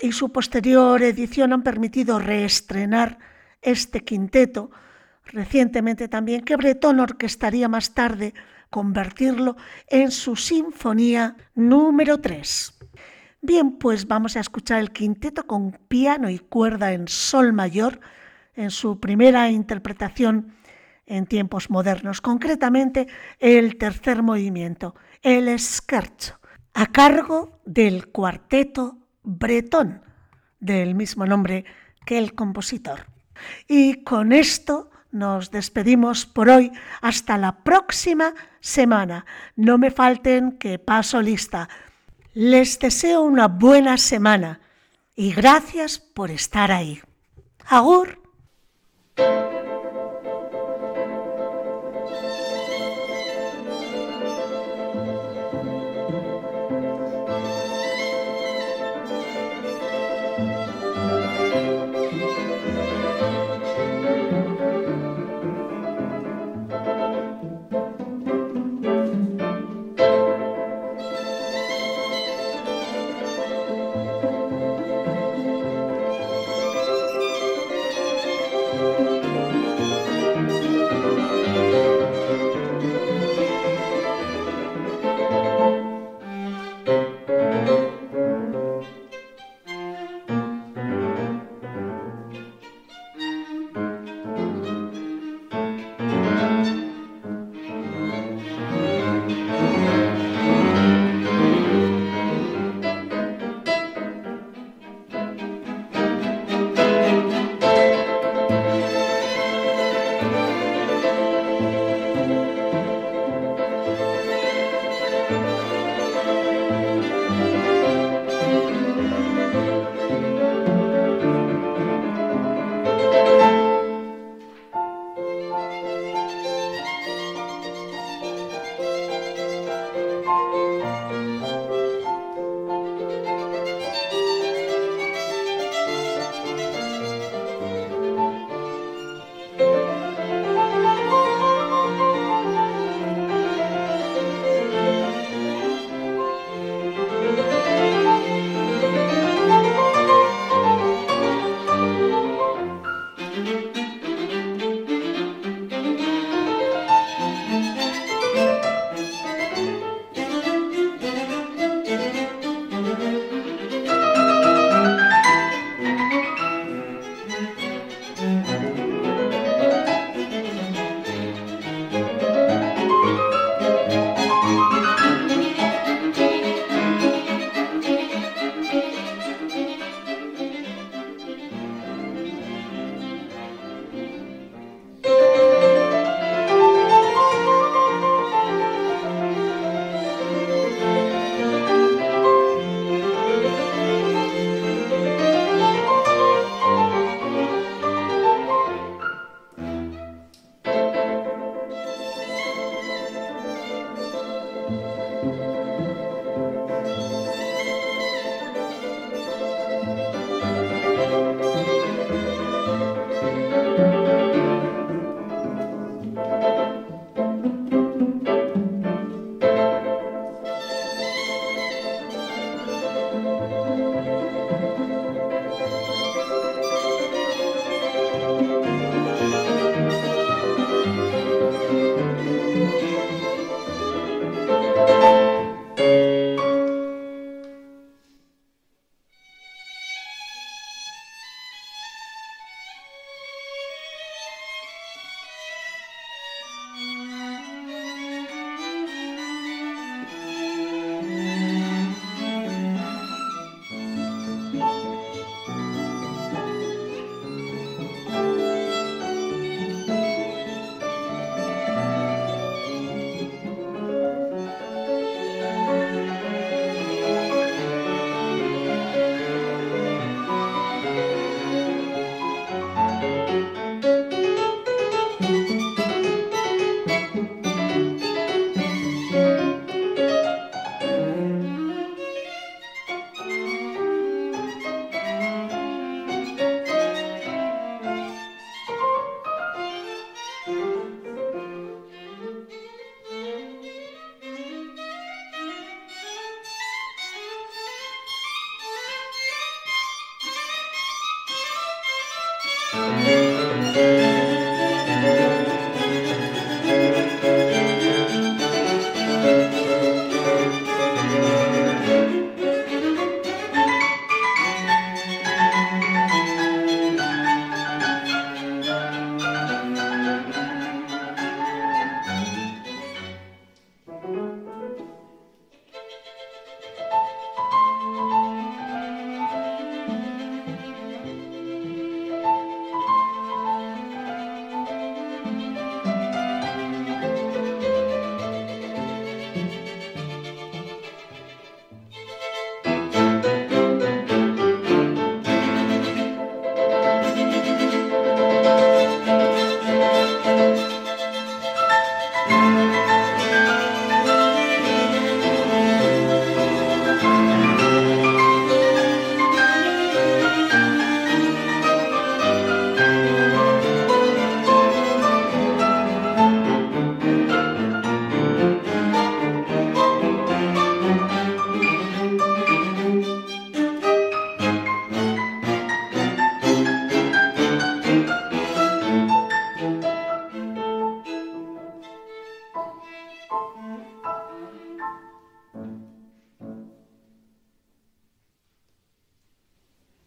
y 0.00 0.12
su 0.12 0.32
posterior 0.32 1.02
edición 1.02 1.52
han 1.52 1.62
permitido 1.62 2.18
reestrenar 2.18 3.18
este 3.62 4.00
quinteto, 4.00 4.70
recientemente 5.24 6.08
también, 6.08 6.42
que 6.42 6.56
Breton 6.56 7.00
orquestaría 7.00 7.68
más 7.68 7.94
tarde 7.94 8.34
convertirlo 8.70 9.56
en 9.88 10.10
su 10.10 10.36
sinfonía 10.36 11.36
número 11.54 12.20
3. 12.20 12.74
Bien, 13.40 13.78
pues 13.78 14.06
vamos 14.06 14.36
a 14.36 14.40
escuchar 14.40 14.80
el 14.80 14.90
quinteto 14.90 15.46
con 15.46 15.72
piano 15.72 16.28
y 16.30 16.38
cuerda 16.38 16.92
en 16.92 17.08
sol 17.08 17.52
mayor 17.52 18.00
en 18.54 18.70
su 18.70 19.00
primera 19.00 19.50
interpretación 19.50 20.54
en 21.06 21.26
tiempos 21.26 21.70
modernos, 21.70 22.20
concretamente 22.20 23.06
el 23.38 23.76
tercer 23.76 24.22
movimiento, 24.22 24.94
el 25.22 25.58
scherzo 25.58 26.40
a 26.74 26.86
cargo 26.86 27.60
del 27.64 28.08
cuarteto 28.08 28.98
bretón, 29.22 30.02
del 30.60 30.94
mismo 30.94 31.24
nombre 31.24 31.64
que 32.04 32.18
el 32.18 32.34
compositor. 32.34 33.06
Y 33.68 34.04
con 34.04 34.32
esto 34.32 34.90
nos 35.10 35.50
despedimos 35.50 36.26
por 36.26 36.48
hoy 36.48 36.72
hasta 37.00 37.38
la 37.38 37.62
próxima 37.62 38.34
semana. 38.60 39.24
No 39.54 39.78
me 39.78 39.90
falten 39.90 40.58
que 40.58 40.78
paso 40.78 41.22
lista. 41.22 41.68
Les 42.34 42.78
deseo 42.80 43.22
una 43.22 43.46
buena 43.46 43.96
semana 43.96 44.60
y 45.14 45.32
gracias 45.32 46.00
por 46.00 46.30
estar 46.30 46.72
ahí. 46.72 47.00
Agur. 47.66 48.20